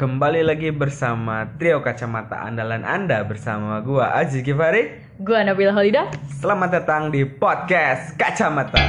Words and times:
Kembali 0.00 0.40
lagi 0.40 0.72
bersama 0.72 1.44
trio 1.60 1.84
kacamata 1.84 2.48
andalan 2.48 2.88
Anda 2.88 3.20
bersama 3.20 3.84
gua 3.84 4.16
Aziz 4.16 4.40
Gifari. 4.40 4.96
Gua 5.20 5.44
Nabila 5.44 5.76
Holidah. 5.76 6.08
Selamat 6.40 6.72
datang 6.72 7.12
di 7.12 7.28
podcast 7.28 8.16
Kacamata. 8.16 8.80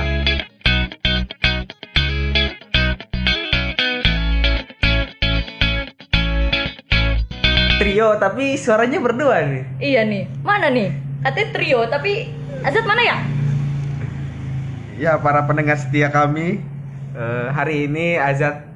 Trio 7.75 8.15
tapi 8.15 8.55
suaranya 8.55 9.03
berdua 9.03 9.43
nih. 9.51 9.63
Iya 9.83 10.07
nih. 10.07 10.31
Mana 10.47 10.71
nih? 10.71 10.95
Katanya 11.27 11.47
trio, 11.51 11.79
tapi 11.91 12.31
Azat 12.63 12.87
mana 12.87 13.03
ya? 13.03 13.17
Ya 14.95 15.19
para 15.19 15.43
pendengar 15.43 15.75
setia 15.75 16.07
kami 16.07 16.63
eh, 17.19 17.47
hari 17.51 17.91
ini 17.91 18.15
Azat 18.15 18.70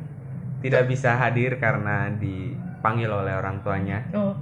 tidak 0.66 0.90
bisa 0.90 1.14
hadir 1.14 1.62
karena 1.62 2.10
dipanggil 2.18 3.06
oleh 3.06 3.38
orang 3.38 3.62
tuanya. 3.62 4.02
Oh. 4.18 4.34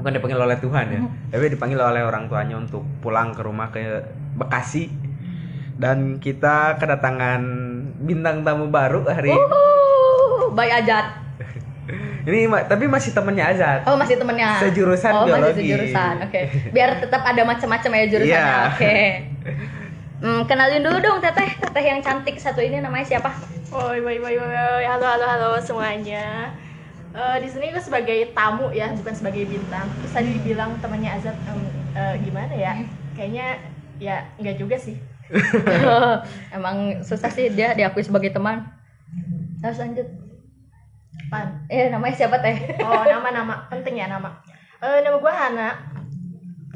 bukan 0.00 0.16
dipanggil 0.16 0.40
oleh 0.40 0.56
Tuhan 0.56 0.86
ya 0.96 1.00
tapi 1.28 1.52
dipanggil 1.52 1.76
oleh 1.76 2.00
orang 2.00 2.24
tuanya 2.24 2.56
untuk 2.56 2.80
pulang 3.04 3.36
ke 3.36 3.44
rumah 3.44 3.68
ke 3.68 4.00
Bekasi 4.32 4.88
dan 5.76 6.16
kita 6.16 6.80
kedatangan 6.80 7.40
bintang 8.00 8.40
tamu 8.40 8.72
baru 8.72 9.04
hari 9.04 9.28
ini 9.28 9.36
Uhuh, 9.36 10.56
Baik 10.56 10.84
Azat. 10.84 11.06
ini 12.32 12.48
tapi 12.64 12.88
masih 12.88 13.12
temennya 13.12 13.52
Azat 13.52 13.80
Oh, 13.84 13.96
masih 14.00 14.16
temennya. 14.16 14.56
Sejurusan 14.64 15.12
oh, 15.12 15.28
biologi. 15.28 15.44
masih 15.44 15.56
sejurusan. 15.60 16.14
Oke. 16.24 16.40
Biar 16.72 16.90
tetap 16.96 17.20
ada 17.20 17.42
macam-macam 17.44 17.90
ya 17.92 18.04
jurusannya. 18.08 18.40
Iya. 18.40 18.48
Oke. 18.72 18.96
Hmm, 20.20 20.44
kenalin 20.44 20.84
dulu 20.84 21.00
dong 21.00 21.18
Teteh. 21.24 21.56
Teteh 21.56 21.84
yang 21.84 22.04
cantik 22.04 22.36
satu 22.36 22.60
ini 22.60 22.76
namanya 22.84 23.08
siapa? 23.08 23.32
Oi, 23.72 24.04
oi, 24.04 24.20
oi, 24.20 24.34
oi, 24.36 24.52
oi. 24.52 24.84
halo, 24.84 25.08
halo, 25.08 25.24
halo 25.24 25.50
semuanya. 25.64 26.52
Eh, 27.16 27.36
di 27.40 27.48
sini 27.48 27.72
gue 27.72 27.80
sebagai 27.80 28.28
tamu 28.36 28.68
ya, 28.68 28.92
bukan 28.92 29.16
sebagai 29.16 29.48
bintang. 29.48 29.88
Terus 30.04 30.12
tadi 30.12 30.28
dibilang 30.36 30.76
temannya 30.84 31.10
Azat, 31.16 31.32
em, 31.48 31.60
eh, 31.96 32.14
gimana 32.20 32.52
ya? 32.52 32.84
Kayaknya 33.16 33.64
ya 33.96 34.28
nggak 34.36 34.60
juga 34.60 34.76
sih. 34.76 35.00
Emang 36.56 37.00
susah 37.00 37.32
sih 37.32 37.48
dia 37.56 37.72
diakui 37.72 38.04
sebagai 38.04 38.28
teman. 38.36 38.68
Terus 39.64 39.80
lanjut. 39.80 40.08
Pan. 41.32 41.64
Eh, 41.72 41.88
namanya 41.88 42.12
siapa 42.20 42.36
Teh? 42.44 42.76
Oh, 42.84 43.08
nama-nama 43.08 43.64
penting 43.72 43.96
ya 43.96 44.04
nama. 44.04 44.36
Eh, 44.84 45.00
nama 45.00 45.16
gue 45.16 45.32
Hana. 45.32 45.68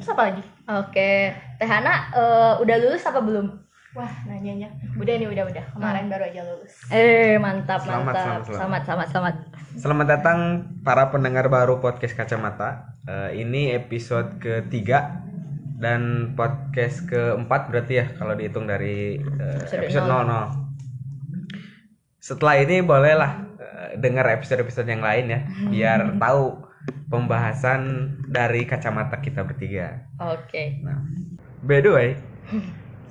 Terus 0.00 0.08
apa 0.16 0.32
lagi? 0.32 0.53
Oke. 0.64 1.36
Teh 1.60 1.68
Hana 1.68 2.12
eh, 2.14 2.52
udah 2.62 2.76
lulus 2.80 3.04
apa 3.04 3.20
belum? 3.20 3.46
Wah, 3.94 4.10
nanyanya. 4.26 4.74
Udah 4.98 5.14
nih, 5.14 5.30
udah, 5.30 5.44
udah. 5.46 5.64
Kemarin 5.70 6.10
baru 6.10 6.26
aja 6.26 6.42
lulus. 6.42 6.74
Eh, 6.90 7.38
mantap, 7.38 7.78
Selamat, 7.84 8.10
mantap. 8.10 8.18
selamat, 8.18 8.42
selamat. 8.42 8.54
Selamat, 8.54 8.82
selamat, 8.82 9.08
selamat. 9.08 9.34
selamat 9.74 10.06
datang 10.10 10.38
para 10.82 11.14
pendengar 11.14 11.46
baru 11.46 11.78
podcast 11.78 12.18
Kacamata 12.18 12.94
Eh, 13.04 13.44
ini 13.44 13.68
episode 13.76 14.40
ketiga 14.40 15.20
dan 15.76 16.32
podcast 16.32 17.04
keempat 17.04 17.68
berarti 17.68 18.00
ya 18.00 18.06
kalau 18.16 18.32
dihitung 18.32 18.64
dari 18.64 19.20
eh, 19.20 19.60
Episode 19.60 19.84
episode 19.84 20.08
nol. 20.08 20.24
00 22.16 22.24
setelah 22.24 22.56
ini 22.56 22.80
bolehlah 22.80 23.44
eh, 23.60 24.00
dengar 24.00 24.24
episode-episode 24.32 24.88
yang 24.88 25.04
lain 25.04 25.24
ya 25.28 25.40
biar 25.68 26.16
tahu 26.16 26.63
pembahasan 27.08 28.12
dari 28.26 28.66
kacamata 28.66 29.22
kita 29.22 29.46
bertiga. 29.46 30.08
Oke. 30.18 30.82
Nah, 30.82 30.98
by 31.62 31.78
the 31.80 31.90
way, 31.92 32.08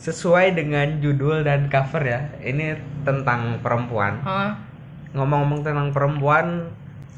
sesuai 0.01 0.57
dengan 0.57 0.99
judul 0.99 1.47
dan 1.47 1.71
cover 1.71 2.03
ya, 2.03 2.21
ini 2.43 2.75
tentang 3.07 3.63
perempuan. 3.63 4.19
Hah? 4.21 4.59
Ngomong-ngomong 5.13 5.61
tentang 5.63 5.89
perempuan, 5.93 6.73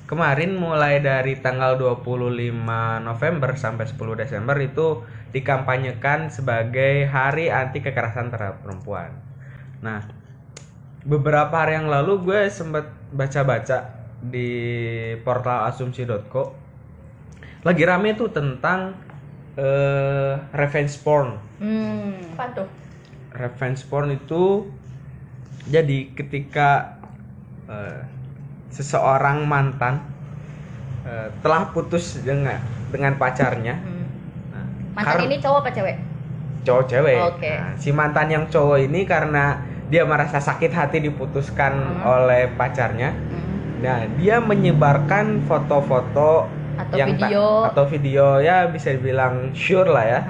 kemarin 0.06 0.54
mulai 0.54 1.02
dari 1.02 1.40
tanggal 1.40 1.80
25 1.80 2.54
November 3.02 3.56
sampai 3.58 3.88
10 3.88 4.22
Desember 4.22 4.58
itu 4.60 5.02
dikampanyekan 5.32 6.30
sebagai 6.32 7.08
Hari 7.08 7.52
Anti 7.52 7.82
Kekerasan 7.82 8.30
Terhadap 8.32 8.64
Perempuan. 8.64 9.16
Nah, 9.80 10.04
beberapa 11.06 11.54
hari 11.54 11.78
yang 11.78 11.88
lalu 11.88 12.22
gue 12.26 12.42
sempat 12.50 12.90
baca-baca 13.14 13.95
di 14.26 14.50
portal 15.22 15.70
asumsi.co 15.70 16.44
lagi 17.66 17.82
rame 17.82 18.14
tuh 18.14 18.30
tentang 18.30 18.94
eh, 19.58 20.34
revenge 20.54 20.94
porn. 21.02 21.34
Hmm. 21.58 22.14
Apa 22.38 22.46
tuh? 22.54 22.68
Revenge 23.34 23.82
porn 23.90 24.14
itu 24.14 24.70
jadi 25.66 26.14
ketika 26.14 27.02
eh, 27.66 28.06
seseorang 28.70 29.50
mantan 29.50 30.06
eh, 31.10 31.34
telah 31.42 31.74
putus 31.74 32.22
dengan 32.22 32.62
dengan 32.94 33.18
pacarnya, 33.18 33.76
Hmm. 33.82 34.06
nah, 34.54 34.66
Mantan 34.94 35.26
ini 35.26 35.42
cowok 35.42 35.60
apa 35.66 35.72
cewek? 35.74 35.98
cowok 36.66 36.86
cewek. 36.86 37.18
Oke. 37.34 37.52
Nah, 37.54 37.74
si 37.78 37.90
mantan 37.90 38.28
yang 38.30 38.46
cowok 38.46 38.78
ini 38.82 39.06
karena 39.06 39.62
dia 39.90 40.02
merasa 40.02 40.42
sakit 40.42 40.70
hati 40.74 40.98
diputuskan 41.02 41.74
Hmm. 41.78 42.02
oleh 42.06 42.50
pacarnya, 42.54 43.14
Hmm. 43.14 43.45
Nah 43.80 44.08
dia 44.16 44.40
menyebarkan 44.40 45.44
foto-foto 45.44 46.48
Atau 46.76 46.96
yang 46.96 47.16
video. 47.16 47.64
atau 47.66 47.84
video 47.86 48.40
ya 48.40 48.68
bisa 48.68 48.92
dibilang 48.92 49.56
sure 49.56 49.88
lah 49.88 50.06
ya 50.06 50.22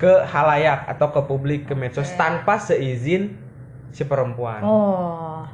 ke 0.00 0.24
halayak 0.24 0.88
atau 0.88 1.12
ke 1.12 1.20
publik 1.22 1.68
ke 1.68 1.76
medsos 1.76 2.08
Oke. 2.08 2.16
tanpa 2.16 2.56
seizin 2.56 3.36
si 3.92 4.00
perempuan. 4.02 4.64
Oh. 4.64 5.44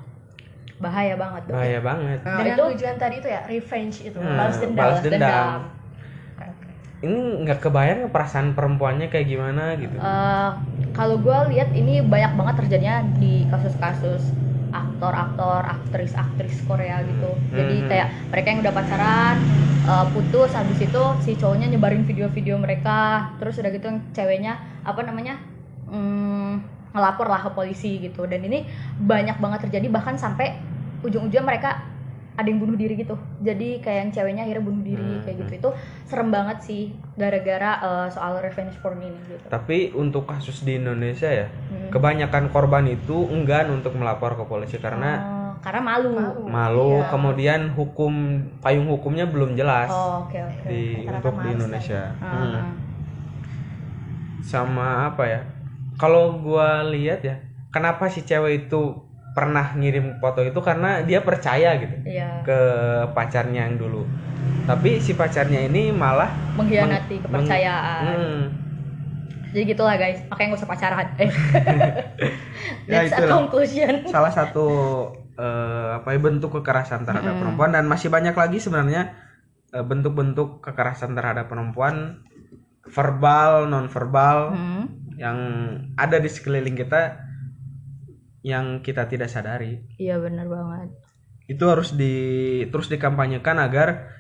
Bahaya 0.78 1.19
banget 1.19 1.50
dong. 1.50 1.56
Bahaya 1.59 1.81
banget. 1.83 2.19
Nah, 2.22 2.39
Dengan 2.39 2.55
itu 2.55 2.62
tujuan 2.77 2.95
tadi 2.95 3.15
itu 3.19 3.27
ya, 3.27 3.41
revenge 3.43 3.97
itu, 4.05 4.19
Hmm, 4.21 4.37
balas 4.37 4.56
dendam. 4.61 4.78
balas 4.78 4.99
dendam. 5.03 5.19
dendam. 5.19 5.61
Ini 6.97 7.16
nggak 7.43 7.59
kebayang 7.61 8.00
perasaan 8.09 8.55
perempuannya 8.55 9.11
kayak 9.11 9.27
gimana 9.27 9.75
gitu. 9.75 9.97
Eh, 9.97 10.50
kalau 10.93 11.19
gue 11.19 11.39
lihat 11.50 11.75
ini 11.75 12.00
banyak 12.00 12.33
banget 12.37 12.55
terjadinya 12.62 12.97
di 13.16 13.45
kasus-kasus 13.50 14.31
aktor-aktor, 14.97 15.61
aktris-aktris 15.62 16.65
Korea 16.65 17.05
gitu. 17.05 17.45
Jadi 17.53 17.84
Hmm. 17.84 17.89
kayak 17.93 18.09
mereka 18.33 18.47
yang 18.53 18.61
udah 18.65 18.75
pacaran, 18.75 19.37
eh, 19.84 20.07
putus, 20.17 20.57
habis 20.57 20.81
itu 20.81 21.03
si 21.21 21.37
cowoknya 21.37 21.69
nyebarin 21.69 22.09
video-video 22.09 22.57
mereka, 22.57 23.33
terus 23.39 23.61
udah 23.61 23.71
gitu 23.71 23.87
yang 23.93 24.01
ceweknya 24.17 24.53
apa 24.83 25.01
namanya 25.05 25.37
hmm, 25.87 26.53
ngelapor 26.97 27.29
lah 27.29 27.41
ke 27.45 27.51
polisi 27.53 28.01
gitu. 28.01 28.25
Dan 28.25 28.41
ini 28.49 28.65
banyak 28.99 29.37
banget 29.39 29.69
terjadi 29.69 29.87
bahkan 29.93 30.17
sampai 30.17 30.57
ujung-ujungnya 31.05 31.45
mereka 31.45 31.71
ada 32.36 32.44
yang 32.44 32.60
bunuh 32.60 32.76
diri 32.76 32.94
gitu. 32.94 33.16
Jadi 33.41 33.80
kayak 33.80 33.98
yang 33.98 34.10
ceweknya 34.12 34.42
akhirnya 34.44 34.62
bunuh 34.62 34.80
diri 34.80 35.00
Hmm. 35.02 35.22
kayak 35.24 35.36
gitu. 35.41 35.52
Itu 35.56 35.70
serem 36.04 36.28
banget 36.28 36.60
sih 36.60 36.82
gara-gara 37.14 37.70
eh, 37.78 38.08
soal 38.08 38.38
revenge 38.38 38.76
porn 38.78 39.00
ini 39.00 39.16
gitu. 39.26 39.48
Tapi 39.48 39.91
untuk 39.92 40.24
kasus 40.24 40.60
di 40.60 40.76
Indonesia 40.76 41.26
ya, 41.26 41.48
Hmm. 41.48 41.88
kebanyakan 41.88 42.48
korban 42.48 42.84
itu 42.86 43.24
enggan 43.26 43.72
untuk 43.72 43.97
melapor 43.97 44.36
ke 44.36 44.44
polisi 44.44 44.76
karena 44.76 45.10
Oh, 45.16 45.52
karena 45.58 45.80
malu. 45.82 46.12
Malu. 46.12 46.42
malu, 46.47 46.91
Iya. 47.00 47.08
kemudian 47.08 47.60
hukum 47.72 48.12
payung 48.60 48.86
hukumnya 48.86 49.24
belum 49.24 49.56
jelas 49.56 49.88
Oh, 49.88 50.22
oke 50.22 50.36
oke. 50.36 50.68
di 50.68 51.03
Rata-rata 51.03 51.24
untuk 51.24 51.34
di 51.41 51.48
Indonesia. 51.50 52.03
Ah, 52.18 52.28
Hmm. 52.28 52.53
ah. 52.54 52.66
Sama 54.42 54.88
apa 55.08 55.24
ya? 55.26 55.41
Kalau 55.97 56.38
gua 56.38 56.84
lihat 56.84 57.24
ya, 57.24 57.41
kenapa 57.72 58.06
si 58.06 58.22
cewek 58.22 58.68
itu 58.68 58.94
pernah 59.36 59.70
ngirim 59.70 60.16
foto 60.16 60.41
itu 60.41 60.56
karena 60.58 61.04
dia 61.04 61.20
percaya 61.20 61.76
gitu 61.76 61.92
Iya. 62.02 62.41
ke 62.41 62.58
pacarnya 63.12 63.69
yang 63.69 63.76
dulu. 63.76 64.08
Tapi 64.64 64.97
si 64.97 65.12
pacarnya 65.12 65.60
ini 65.62 65.92
malah 65.92 66.32
Mengkhianati 66.56 67.20
meng- 67.20 67.24
kepercayaan. 67.44 68.02
Hmm. 68.08 68.42
Jadi 69.52 69.64
gitulah 69.69 69.94
guys. 69.94 70.24
Makanya 70.26 70.47
nggak 70.48 70.60
usah 70.60 70.70
pacaran. 70.70 71.06
Eh. 71.16 71.30
Ya, 72.86 73.02
That's 73.02 73.12
a 73.12 73.19
itulah. 73.20 73.36
conclusion. 73.38 73.92
salah 74.06 74.30
satu 74.30 74.66
eh, 75.34 75.91
apa 75.94 76.08
ya 76.08 76.18
bentuk 76.18 76.50
kekerasan 76.54 77.04
terhadap 77.04 77.34
Mm-mm. 77.34 77.42
perempuan 77.44 77.70
dan 77.70 77.84
masih 77.84 78.08
banyak 78.08 78.32
lagi 78.32 78.56
sebenarnya 78.56 79.12
eh, 79.71 79.82
bentuk-bentuk 79.82 80.62
kekerasan 80.62 81.12
terhadap 81.12 81.47
perempuan 81.47 82.24
verbal 82.86 83.66
non 83.66 83.86
verbal 83.86 84.50
Hmm. 84.50 84.84
yang 85.15 85.39
ada 85.94 86.16
di 86.16 86.27
sekeliling 86.27 86.74
kita 86.74 87.26
yang 88.47 88.78
kita 88.78 89.04
tidak 89.04 89.27
sadari 89.27 89.83
Iya 89.97 90.16
benar 90.16 90.47
banget. 90.47 90.95
itu 91.47 91.63
harus 91.63 91.91
di 91.93 92.15
terus 92.69 92.87
dikampanyekan 92.87 93.59
agar 93.59 94.15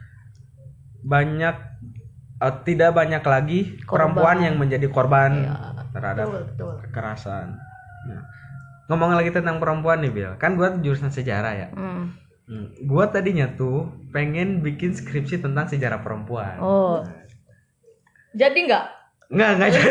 banyak 1.00 1.54
eh, 2.36 2.54
tidak 2.62 2.90
banyak 2.92 3.22
lagi 3.22 3.58
Korban. 3.80 4.12
perempuan 4.12 4.38
yang 4.40 4.54
menjadi 4.56 4.86
korban 4.88 5.32
Iya. 5.40 5.54
terhadap 5.90 6.26
Betul, 6.26 6.42
betul. 6.44 6.74
kekerasan. 6.84 7.46
Nah, 8.06 8.22
ngomong 8.86 9.14
lagi 9.14 9.30
tentang 9.30 9.56
perempuan 9.56 9.98
nih, 9.98 10.12
Bill. 10.12 10.32
Kan 10.36 10.54
gua 10.54 10.74
jurusan 10.74 11.08
sejarah 11.08 11.52
ya. 11.56 11.68
Hmm. 11.72 12.12
Hmm, 12.46 12.70
Gua 12.84 13.08
tadinya 13.08 13.50
tuh 13.50 13.90
pengen 14.12 14.60
bikin 14.60 14.92
skripsi 14.92 15.40
tentang 15.40 15.66
sejarah 15.66 15.98
perempuan. 15.98 16.60
Oh. 16.60 17.02
Jadi 18.30 18.58
nggak? 18.62 18.84
Nggak, 19.26 19.50
nggak 19.56 19.70
jadi. 19.72 19.90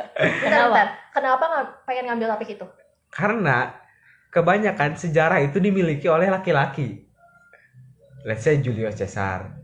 Kenapa? 0.46 0.80
Kenapa 1.10 1.44
nggak 1.44 1.66
pengen 1.84 2.04
ngambil 2.06 2.26
topik 2.30 2.54
itu? 2.54 2.66
Karena 3.10 3.74
kebanyakan 4.28 4.94
sejarah 4.94 5.42
itu 5.42 5.58
dimiliki 5.58 6.06
oleh 6.06 6.26
laki-laki. 6.26 7.06
let's 8.20 8.44
say 8.44 8.56
Julius 8.56 8.94
Caesar 8.94 9.56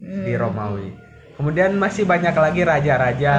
di 0.00 0.32
Hmm. 0.32 0.40
Romawi. 0.40 0.88
Kemudian 1.36 1.76
masih 1.76 2.04
banyak 2.04 2.32
lagi 2.32 2.64
raja-raja 2.64 3.34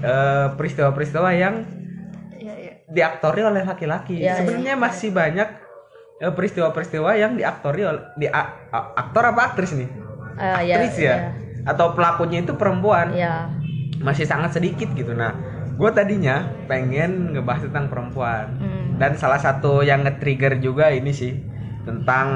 eh, 0.00 0.46
peristiwa-peristiwa 0.54 1.30
yang 1.32 1.68
Iya, 2.32 2.54
iya. 2.54 2.72
diaktori 2.86 3.44
oleh 3.44 3.62
laki-laki. 3.62 4.16
Iya, 4.16 4.40
Sebenarnya 4.40 4.72
masih 4.72 5.12
banyak 5.12 5.48
eh, 6.18 6.32
peristiwa-peristiwa 6.32 7.10
yang 7.14 7.36
diaktori 7.36 7.84
oleh 7.84 8.02
di 8.16 8.24
aktor 8.72 9.22
apa 9.26 9.52
aktris 9.52 9.76
nih? 9.76 9.90
ya, 10.64 10.74
Aktris 10.80 10.96
ya. 10.96 11.16
Atau 11.66 11.92
pelakunya 11.92 12.40
itu 12.40 12.56
perempuan. 12.56 13.12
ya. 13.12 13.52
Masih 14.00 14.24
sangat 14.24 14.56
sedikit 14.56 14.88
gitu. 14.94 15.12
Nah, 15.12 15.36
gue 15.78 15.90
tadinya 15.94 16.42
pengen 16.66 17.38
ngebahas 17.38 17.70
tentang 17.70 17.86
perempuan. 17.86 18.58
Hmm. 18.58 18.98
Dan 18.98 19.14
salah 19.14 19.38
satu 19.38 19.86
yang 19.86 20.02
nge-trigger 20.02 20.58
juga 20.58 20.90
ini 20.90 21.14
sih 21.14 21.38
tentang 21.86 22.28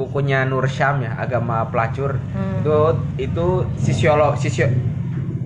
bukunya 0.00 0.48
Nur 0.48 0.64
Syam 0.64 1.04
ya, 1.04 1.12
agama 1.20 1.68
pelacur. 1.68 2.16
Hmm. 2.32 2.64
Itu 2.64 2.76
itu 3.20 3.46
sisiolo 3.76 4.32
sisio 4.40 4.72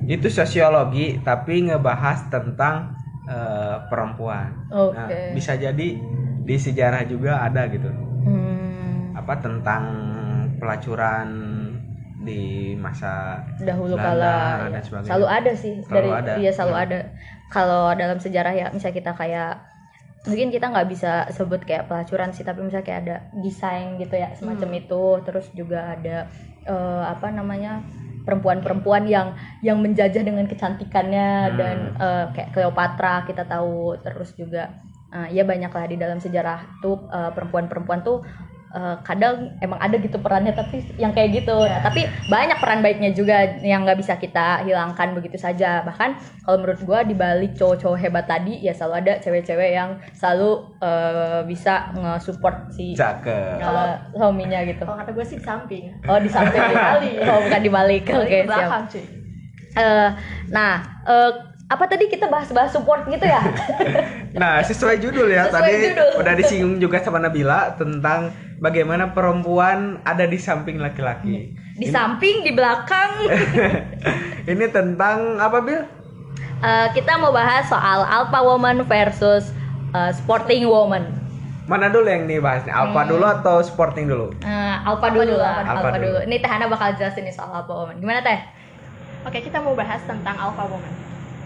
itu 0.05 0.29
sosiologi 0.29 1.17
tapi 1.25 1.65
ngebahas 1.65 2.29
tentang 2.29 2.93
eh, 3.25 3.77
perempuan. 3.89 4.69
Oke. 4.69 4.97
Nah, 4.97 5.09
bisa 5.33 5.57
jadi 5.57 5.89
di 6.45 6.57
sejarah 6.61 7.09
juga 7.09 7.41
ada 7.41 7.65
gitu. 7.73 7.89
Hmm. 8.25 9.17
Apa 9.17 9.41
tentang 9.41 9.83
pelacuran 10.61 11.29
di 12.25 12.43
masa 12.75 13.39
dahulu 13.61 13.95
kala 13.95 14.67
ya. 14.67 14.81
sebagainya. 14.81 15.09
selalu 15.09 15.27
ada 15.29 15.53
sih 15.55 15.75
Selalu 15.81 15.93
dari 15.95 16.11
ada. 16.11 16.33
iya 16.41 16.51
selalu 16.51 16.75
Hmm. 16.75 16.85
ada 16.85 16.99
kalau 17.49 17.85
dalam 17.93 18.19
sejarah 18.19 18.51
ya 18.53 18.67
misalnya 18.73 18.97
kita 18.97 19.13
kayak 19.13 19.53
mungkin 20.25 20.49
kita 20.49 20.67
nggak 20.67 20.89
bisa 20.89 21.13
sebut 21.29 21.61
kayak 21.63 21.85
pelacuran 21.85 22.33
sih 22.33 22.43
tapi 22.43 22.65
misalnya 22.65 22.83
kayak 22.83 23.01
ada 23.05 23.17
desain 23.39 24.01
gitu 24.01 24.17
ya 24.17 24.33
semacam 24.33 24.69
Hmm. 24.69 24.81
itu 24.81 25.03
terus 25.23 25.47
juga 25.53 25.93
ada 25.93 26.27
eh, 26.65 27.03
apa 27.05 27.29
namanya 27.29 27.85
perempuan-perempuan 28.25 29.05
yang 29.05 29.37
yang 29.61 29.77
menjajah 29.79 30.25
dengan 30.25 30.49
kecantikannya 30.49 31.31
Hmm. 31.47 31.57
dan 31.61 31.77
eh, 31.95 32.25
kayak 32.33 32.51
Cleopatra 32.51 33.29
kita 33.29 33.45
tahu 33.45 34.01
terus 34.01 34.33
juga 34.33 34.73
eh, 35.13 35.29
ya 35.31 35.45
banyak 35.45 35.69
lah 35.69 35.85
di 35.85 35.97
dalam 35.97 36.17
sejarah 36.17 36.81
tuh 36.81 37.05
eh, 37.07 37.31
perempuan-perempuan 37.31 38.01
tuh 38.01 38.25
eh, 38.75 38.97
kadang 39.01 39.35
emang 39.59 39.79
ada 39.79 39.95
gitu 39.97 40.19
perannya 40.19 40.51
tapi 40.51 40.77
yang 40.97 41.11
kayak 41.11 41.31
gitu 41.37 41.55
Ya. 41.57 41.79
Nah, 41.79 41.81
tapi 41.83 42.03
banyak 42.27 42.59
peran 42.59 42.81
baiknya 42.81 43.11
juga 43.11 43.35
yang 43.61 43.83
nggak 43.83 43.97
bisa 43.97 44.15
kita 44.17 44.61
hilangkan 44.61 45.15
begitu 45.15 45.37
saja 45.37 45.81
bahkan 45.81 46.13
kalau 46.41 46.59
menurut 46.59 46.83
gua 46.83 47.01
di 47.01 47.15
balik 47.15 47.55
cowok-cowok 47.55 47.97
hebat 47.97 48.27
tadi 48.27 48.59
ya 48.59 48.71
selalu 48.71 48.95
ada 49.01 49.13
cewek-cewek 49.19 49.71
yang 49.73 49.95
selalu 50.13 50.51
eh, 50.79 51.41
bisa 51.45 51.95
nge-support 51.95 52.57
si 52.71 52.93
cakep. 52.93 53.63
eh, 53.63 53.95
suaminya 54.13 54.61
gitu 54.63 54.83
Kalau 54.83 54.99
kata 54.99 55.11
gue 55.11 55.25
sih 55.25 55.39
di 55.39 55.45
samping. 55.45 55.85
oh 56.05 56.19
di 56.19 56.29
samping 56.29 56.59
di 56.69 56.77
balik 56.77 57.15
oh 57.23 57.39
bukan 57.41 57.61
di 57.61 57.71
balik 57.71 58.05
oke 58.11 58.39
Di 58.41 58.51
siap 58.51 58.83
cuy. 58.89 59.05
Eh, 59.75 60.09
nah 60.51 60.73
eh, 61.03 61.33
apa 61.65 61.85
tadi 61.87 62.07
kita 62.07 62.29
bahas-bahas 62.29 62.71
support 62.71 63.07
gitu 63.07 63.25
ya 63.25 63.41
Nah, 64.35 64.59
sesuai 64.61 64.99
judul 64.99 65.31
ya 65.31 65.47
Sesuai 65.47 65.63
tadi 65.63 65.75
judul. 65.89 66.11
udah 66.19 66.35
disinggung 66.35 66.77
juga 66.77 66.99
sama 66.99 67.19
Nabila 67.19 67.71
tentang 67.73 68.35
bagaimana 68.65 69.13
perempuan 69.13 70.01
ada 70.09 70.25
di 70.25 70.41
samping 70.41 70.81
laki-laki. 70.81 71.53
di 71.77 71.87
samping 71.91 72.41
di 72.47 72.57
belakang 72.57 73.29
Ini 74.51 74.67
tentang 74.71 75.43
apa 75.43 75.59
Bil? 75.61 75.83
Eh, 76.65 76.89
kita 76.97 77.21
mau 77.21 77.35
bahas 77.35 77.69
soal 77.69 78.07
alpha 78.09 78.41
woman 78.41 78.89
versus 78.89 79.53
eh, 79.93 80.13
sporting 80.17 80.65
woman 80.65 81.05
Mana 81.65 81.89
dulu 81.93 82.09
yang 82.09 82.29
dibahas 82.29 82.65
nih? 82.65 82.73
Alpha 82.73 83.09
dulu 83.09 83.25
atau 83.25 83.61
sporting 83.61 84.09
dulu? 84.09 84.33
Eh, 84.41 84.75
alpha 84.85 85.13
dulu 85.13 85.35
dulu, 85.35 85.41
lah 85.41 85.65
alpha 85.65 85.93
alpha, 85.93 85.99
dulu. 86.01 86.09
dulu. 86.09 86.19
ini 86.25 86.37
Tehana 86.41 86.65
bakal 86.71 86.97
jelasin 86.97 87.25
nih 87.29 87.35
soal 87.35 87.53
alpha 87.53 87.75
woman 87.75 88.01
gimana 88.01 88.25
teh 88.25 88.41
Oke, 89.25 89.41
kita 89.41 89.57
mau 89.57 89.73
bahas 89.73 90.05
tentang 90.05 90.37
alpha 90.37 90.69
woman. 90.69 90.93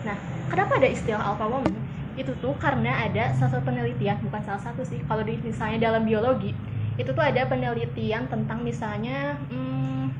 Nah, 0.02 0.18
kenapa 0.50 0.82
ada 0.82 0.90
istilah 0.90 1.22
alpha 1.22 1.46
woman? 1.46 1.70
Itu 2.18 2.34
tuh 2.42 2.50
karena 2.58 3.06
ada 3.06 3.30
salah 3.38 3.54
satu 3.54 3.70
penelitian, 3.70 4.18
bukan 4.18 4.42
salah 4.42 4.58
satu 4.58 4.82
sih. 4.82 4.98
Kalau 5.06 5.22
di 5.22 5.38
misalnya 5.38 5.86
dalam 5.86 6.02
biologi, 6.02 6.58
itu 6.98 7.10
tuh 7.10 7.22
ada 7.22 7.46
penelitian 7.46 8.26
tentang 8.26 8.58
misalnya 8.60 9.38
hmm, 9.48 10.10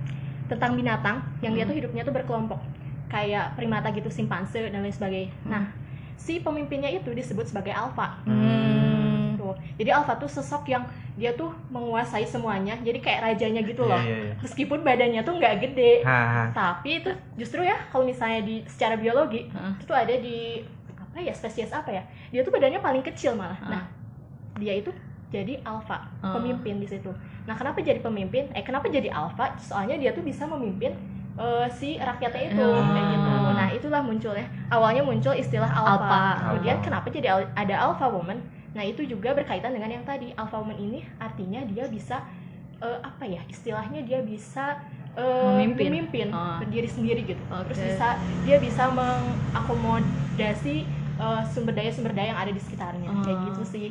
tentang 0.47 0.79
binatang 0.79 1.21
yang 1.43 1.53
dia 1.53 1.67
tuh 1.67 1.75
hidupnya 1.75 2.07
tuh 2.07 2.15
berkelompok. 2.15 2.63
Kayak 3.09 3.57
primata 3.57 3.89
gitu, 3.91 4.09
simpanse 4.09 4.57
dan 4.61 4.79
lain 4.79 4.93
sebagainya. 4.93 5.33
Nah, 5.43 5.73
si 6.15 6.39
pemimpinnya 6.39 6.89
itu 6.89 7.11
disebut 7.11 7.45
sebagai 7.45 7.73
alpha. 7.73 8.21
hmm. 8.25 9.35
Tuh. 9.37 9.55
Jadi 9.75 9.91
alpha 9.91 10.15
tuh 10.15 10.29
sosok 10.29 10.69
yang 10.69 10.85
dia 11.17 11.33
tuh 11.33 11.51
menguasai 11.69 12.23
semuanya. 12.23 12.77
Jadi 12.79 13.01
kayak 13.01 13.33
rajanya 13.33 13.65
gitu 13.65 13.83
loh. 13.83 13.97
Iya, 13.99 14.07
iya, 14.07 14.19
iya. 14.29 14.35
Meskipun 14.39 14.85
badannya 14.85 15.21
tuh 15.25 15.35
nggak 15.35 15.55
gede, 15.59 15.93
Hah, 16.05 16.53
tapi 16.53 17.01
itu 17.01 17.11
justru 17.35 17.65
ya 17.65 17.75
kalau 17.89 18.05
misalnya 18.05 18.45
di 18.45 18.61
secara 18.69 18.95
biologi 18.95 19.49
Heeh. 19.49 19.73
itu 19.79 19.85
tuh 19.85 19.97
ada 19.97 20.15
di 20.15 20.63
apa 20.95 21.17
ya 21.19 21.33
spesies 21.33 21.73
apa 21.73 21.91
ya 21.91 22.03
dia 22.29 22.45
tuh 22.45 22.53
badannya 22.53 22.79
paling 22.79 23.03
kecil 23.03 23.35
malah 23.35 23.57
Ah. 23.59 23.71
nah 23.73 23.85
dia 24.55 24.77
itu 24.77 24.93
jadi 25.29 25.61
alpha 25.63 26.09
Ah. 26.19 26.33
pemimpin 26.33 26.77
di 26.77 26.87
situ 26.87 27.13
nah 27.45 27.53
kenapa 27.53 27.81
jadi 27.81 27.99
pemimpin 27.99 28.49
eh 28.53 28.61
kenapa 28.61 28.89
jadi 28.89 29.09
alpha 29.09 29.57
soalnya 29.57 29.97
dia 29.97 30.11
tuh 30.11 30.21
bisa 30.21 30.45
memimpin 30.45 30.93
eh, 31.35 31.67
si 31.71 31.97
rakyatnya 31.97 32.43
itu 32.49 32.65
Ah. 32.67 32.89
kayak 32.89 33.07
gitu 33.09 33.31
nah 33.51 33.69
itulah 33.71 34.01
munculnya 34.01 34.43
awalnya 34.69 35.01
muncul 35.01 35.33
istilah 35.33 35.67
alpha, 35.67 35.93
Alpha. 35.95 36.21
kemudian 36.47 36.77
Alpha. 36.77 36.87
kenapa 36.87 37.07
jadi 37.09 37.29
al- 37.31 37.53
ada 37.55 37.75
alpha 37.79 38.07
woman 38.07 38.39
nah 38.69 38.83
itu 38.83 39.03
juga 39.03 39.33
berkaitan 39.33 39.71
dengan 39.71 39.89
yang 39.91 40.03
tadi 40.03 40.31
alpha 40.33 40.57
woman 40.57 40.77
ini 40.77 41.01
artinya 41.19 41.61
dia 41.65 41.85
bisa 41.87 42.21
eh, 42.79 42.99
apa 43.01 43.25
ya 43.25 43.41
istilahnya 43.47 44.01
dia 44.01 44.21
bisa 44.21 44.79
eh, 45.13 45.45
Memimpin. 45.53 45.91
memimpin 45.91 46.29
Ah. 46.31 46.57
berdiri 46.59 46.87
sendiri 46.87 47.21
gitu 47.25 47.41
terus 47.65 47.75
Oke. 47.77 47.87
bisa 47.89 48.09
dia 48.45 48.57
bisa 48.57 48.87
mengakomodasi 48.89 50.87
sumber 51.49 51.75
daya 51.75 51.91
sumber 51.91 52.13
daya 52.13 52.31
yang 52.31 52.41
ada 52.41 52.51
di 52.51 52.61
sekitarnya 52.61 53.11
kayak 53.21 53.35
Ah. 53.37 53.45
gitu 53.51 53.63
sih 53.65 53.89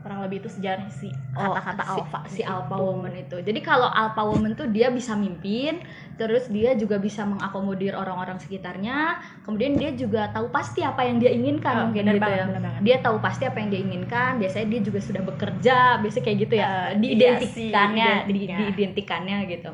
kurang 0.00 0.24
lebih 0.24 0.40
itu 0.40 0.48
sejarah 0.48 0.88
si 0.88 1.12
Oh, 1.36 1.54
kata-kata 1.54 1.82
si- 1.84 2.00
alpha 2.00 2.18
si 2.26 2.40
gitu. 2.42 2.50
alpha 2.50 2.76
woman 2.76 3.14
itu. 3.14 3.36
Jadi 3.40 3.60
kalau 3.62 3.86
alpha 3.86 4.22
woman 4.26 4.52
tuh 4.58 4.66
dia 4.66 4.88
bisa 4.90 5.12
mimpin, 5.14 5.78
terus 6.18 6.48
dia 6.50 6.74
juga 6.74 6.96
bisa 6.98 7.22
mengakomodir 7.28 7.92
orang-orang 7.94 8.36
sekitarnya. 8.42 9.20
Kemudian 9.46 9.78
dia 9.78 9.90
juga 9.94 10.28
tahu 10.34 10.48
pasti 10.50 10.80
apa 10.82 11.04
yang 11.06 11.16
dia 11.22 11.30
inginkan 11.32 11.74
Oh, 11.76 11.82
mungkin 11.88 12.04
bener 12.04 12.16
gitu 12.18 12.24
banget, 12.26 12.38
ya. 12.40 12.46
bener 12.50 12.62
banget. 12.66 12.80
Dia 12.86 12.96
tahu 13.04 13.16
pasti 13.22 13.42
apa 13.46 13.56
yang 13.62 13.68
dia 13.72 13.80
inginkan. 13.80 14.30
Biasanya 14.42 14.66
dia 14.72 14.80
juga 14.82 14.98
sudah 15.00 15.22
bekerja, 15.22 15.76
biasanya 16.02 16.24
kayak 16.26 16.38
gitu 16.44 16.54
ya. 16.58 16.66
Eh, 16.66 16.90
diidentikannya, 17.00 18.10
iya 18.10 18.24
sih, 18.24 18.32
di, 18.32 18.40
diidentikannya 18.58 19.36
gitu. 19.48 19.70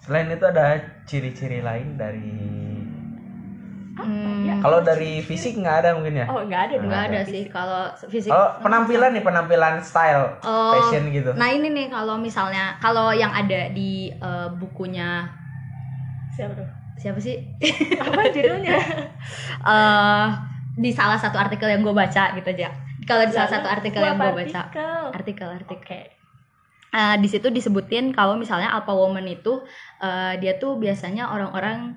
Selain 0.00 0.28
itu 0.32 0.44
ada 0.48 0.66
ciri-ciri 1.06 1.60
lain 1.60 1.88
dari 2.00 2.32
Hmm, 4.00 4.48
ya? 4.48 4.54
kalau 4.64 4.78
dari 4.80 5.20
fisik 5.20 5.60
nggak 5.60 5.76
ada 5.84 5.90
mungkin 5.96 6.14
ya? 6.20 6.26
oh 6.28 6.40
nggak 6.48 6.62
ada 6.66 6.74
dong 6.80 6.88
nggak 6.88 7.04
ada 7.12 7.20
sih 7.28 7.42
kalau 7.52 7.82
fisik. 8.08 8.30
Oh, 8.32 8.48
penampilan 8.64 9.10
nih, 9.12 9.24
penampilan 9.24 9.74
style, 9.84 10.40
Oh, 10.46 10.72
fashion 10.72 11.12
gitu. 11.12 11.30
Nah 11.36 11.48
ini 11.52 11.68
nih 11.68 11.86
kalau 11.92 12.16
misalnya 12.16 12.80
kalau 12.80 13.12
yang 13.12 13.30
ada 13.30 13.68
di 13.72 14.08
eh, 14.14 14.48
bukunya 14.56 15.28
siapa 16.30 16.52
tuh 16.56 16.68
siapa 16.96 17.18
sih? 17.20 17.36
apa 18.02 18.20
judulnya 18.32 18.76
eh 19.70 20.26
di 20.80 20.90
salah 20.96 21.18
satu 21.20 21.36
artikel 21.36 21.68
yang 21.68 21.82
gue 21.84 21.92
baca 21.92 22.32
gitu 22.38 22.48
aja. 22.56 22.70
Kalau 23.04 23.24
di 23.26 23.32
salah 23.34 23.50
satu 23.50 23.68
artikel 23.68 24.00
yang 24.00 24.16
gue 24.16 24.32
baca, 24.32 24.60
artikel 24.70 25.02
artikel 25.12 25.48
artikel. 25.48 25.76
oke 25.76 26.00
Eh, 26.90 27.16
di 27.22 27.30
situ 27.30 27.54
disebutin 27.54 28.10
kalau 28.10 28.34
misalnya 28.34 28.74
alpha 28.74 28.90
woman 28.90 29.22
itu 29.30 29.62
eh, 30.02 30.34
dia 30.42 30.58
tuh 30.58 30.74
biasanya 30.74 31.30
orang-orang 31.30 31.94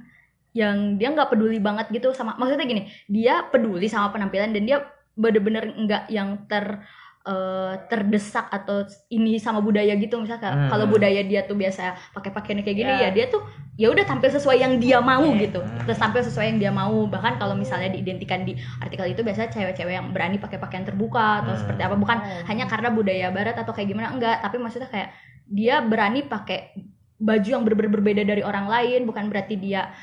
yang 0.53 0.95
dia 0.95 1.09
nggak 1.09 1.29
peduli 1.29 1.57
banget 1.57 1.89
gitu 1.89 2.13
sama 2.13 2.37
maksudnya 2.37 2.63
gini 2.63 2.81
dia 3.05 3.41
peduli 3.43 3.85
sama 3.85 4.09
penampilan 4.09 4.53
dan 4.53 4.63
dia 4.63 4.77
bener-bener 5.13 5.73
nggak 5.75 6.03
yang 6.07 6.45
ter 6.45 6.81
eh, 7.23 7.73
terdesak 7.87 8.51
atau 8.51 8.83
ini 9.07 9.39
sama 9.39 9.63
budaya 9.63 9.95
gitu 9.95 10.19
misalnya 10.19 10.43
Hmm. 10.51 10.67
kalau 10.67 10.85
budaya 10.85 11.23
dia 11.23 11.47
tuh 11.47 11.55
biasa 11.55 11.95
pakai 12.11 12.29
pakaian 12.29 12.59
kayak 12.59 12.77
gini 12.77 12.91
Ya. 12.91 13.07
ya 13.07 13.09
dia 13.09 13.25
tuh 13.31 13.39
ya 13.79 13.87
udah 13.87 14.03
tampil 14.03 14.27
sesuai 14.27 14.59
yang 14.59 14.75
dia 14.75 14.99
mau 14.99 15.23
Oke. 15.23 15.47
gitu 15.47 15.63
Hmm. 15.63 15.87
terus 15.87 15.95
tampil 15.95 16.19
sesuai 16.19 16.51
yang 16.51 16.59
dia 16.59 16.69
mau 16.69 17.07
bahkan 17.07 17.39
kalau 17.39 17.55
misalnya 17.55 17.87
diidentikan 17.89 18.43
di 18.43 18.59
artikel 18.77 19.07
itu 19.07 19.23
biasanya 19.23 19.49
cewek-cewek 19.49 19.95
yang 19.95 20.11
berani 20.11 20.35
pakai 20.35 20.59
pakaian 20.59 20.83
terbuka 20.83 21.41
atau 21.41 21.55
Hmm. 21.55 21.61
seperti 21.63 21.81
apa 21.81 21.95
bukan 21.95 22.17
Oh. 22.19 22.43
hanya 22.43 22.67
karena 22.67 22.89
budaya 22.91 23.27
barat 23.31 23.55
atau 23.55 23.71
kayak 23.71 23.87
gimana 23.87 24.11
enggak 24.11 24.43
tapi 24.43 24.59
maksudnya 24.59 24.91
kayak 24.91 25.15
dia 25.47 25.79
berani 25.79 26.27
pakai 26.27 26.75
baju 27.15 27.47
yang 27.47 27.63
berbeda 27.63 27.87
berbeda 27.87 28.21
dari 28.27 28.43
orang 28.43 28.67
lain 28.67 29.07
bukan 29.07 29.31
berarti 29.31 29.55
dia 29.55 29.95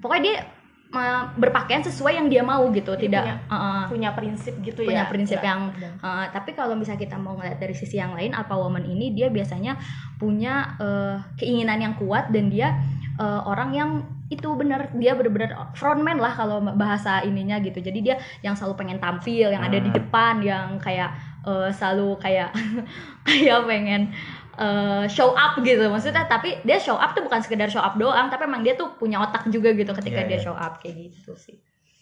pokoknya 0.00 0.22
dia 0.24 0.38
berpakaian 1.38 1.86
sesuai 1.86 2.18
yang 2.18 2.26
dia 2.26 2.42
mau 2.42 2.66
gitu 2.68 2.98
Dia 2.98 3.02
tidak 3.06 3.22
punya- 3.22 3.38
uh, 3.46 3.84
punya 3.86 4.10
prinsip 4.10 4.54
gitu 4.58 4.82
punya 4.82 5.06
ya? 5.06 5.08
prinsip 5.08 5.38
Nggak- 5.38 5.46
yang 5.46 5.60
uh, 6.02 6.26
tapi 6.28 6.50
kalau 6.52 6.74
misalnya 6.74 6.98
kita 7.00 7.14
mau 7.14 7.38
ngeliat 7.38 7.56
dari 7.56 7.72
sisi 7.72 7.94
yang 7.94 8.10
lain 8.12 8.34
alpha 8.34 8.58
woman 8.58 8.82
ini 8.82 9.14
dia 9.14 9.30
biasanya 9.30 9.78
punya 10.18 10.74
uh, 10.76 11.22
keinginan 11.38 11.78
yang 11.78 11.94
kuat 11.94 12.34
dan 12.34 12.50
dia 12.50 12.74
uh, 13.16 13.46
orang 13.46 13.70
yang 13.70 13.90
itu 14.30 14.46
benar 14.54 14.90
dia 14.94 15.14
benar-benar 15.14 15.74
frontman 15.74 16.14
lah 16.16 16.30
kalau 16.30 16.62
bahasa 16.62 17.18
ininya 17.20 17.58
gitu. 17.58 17.82
Jadi 17.82 17.98
dia 18.00 18.14
yang 18.40 18.54
selalu 18.54 18.78
pengen 18.78 18.98
tampil 18.98 19.50
yang 19.50 19.58
ada 19.60 19.74
di 19.74 19.90
Hmm. 19.90 19.98
depan 19.98 20.38
yang 20.38 20.78
kayak 20.78 21.10
uh, 21.42 21.66
selalu 21.68 22.14
kayak 22.16 22.54
kayak 23.26 23.58
pengen 23.66 24.14
eh, 24.60 25.04
show 25.08 25.32
up 25.32 25.56
gitu 25.60 25.88
maksudnya 25.88 26.28
tapi 26.28 26.60
dia 26.62 26.76
show 26.76 26.94
up 26.94 27.16
tuh 27.16 27.24
bukan 27.24 27.40
sekedar 27.40 27.66
show 27.66 27.80
up 27.80 27.96
doang 27.96 28.28
tapi 28.28 28.44
emang 28.44 28.60
dia 28.60 28.76
tuh 28.76 28.92
punya 28.94 29.18
otak 29.18 29.48
juga 29.48 29.72
gitu 29.72 29.90
ketika 29.96 30.20
Iya, 30.22 30.28
dia 30.28 30.38
iya. 30.38 30.44
show 30.44 30.56
up 30.56 30.78
kayak 30.78 30.96
gitu 31.08 31.32
sih 31.34 31.56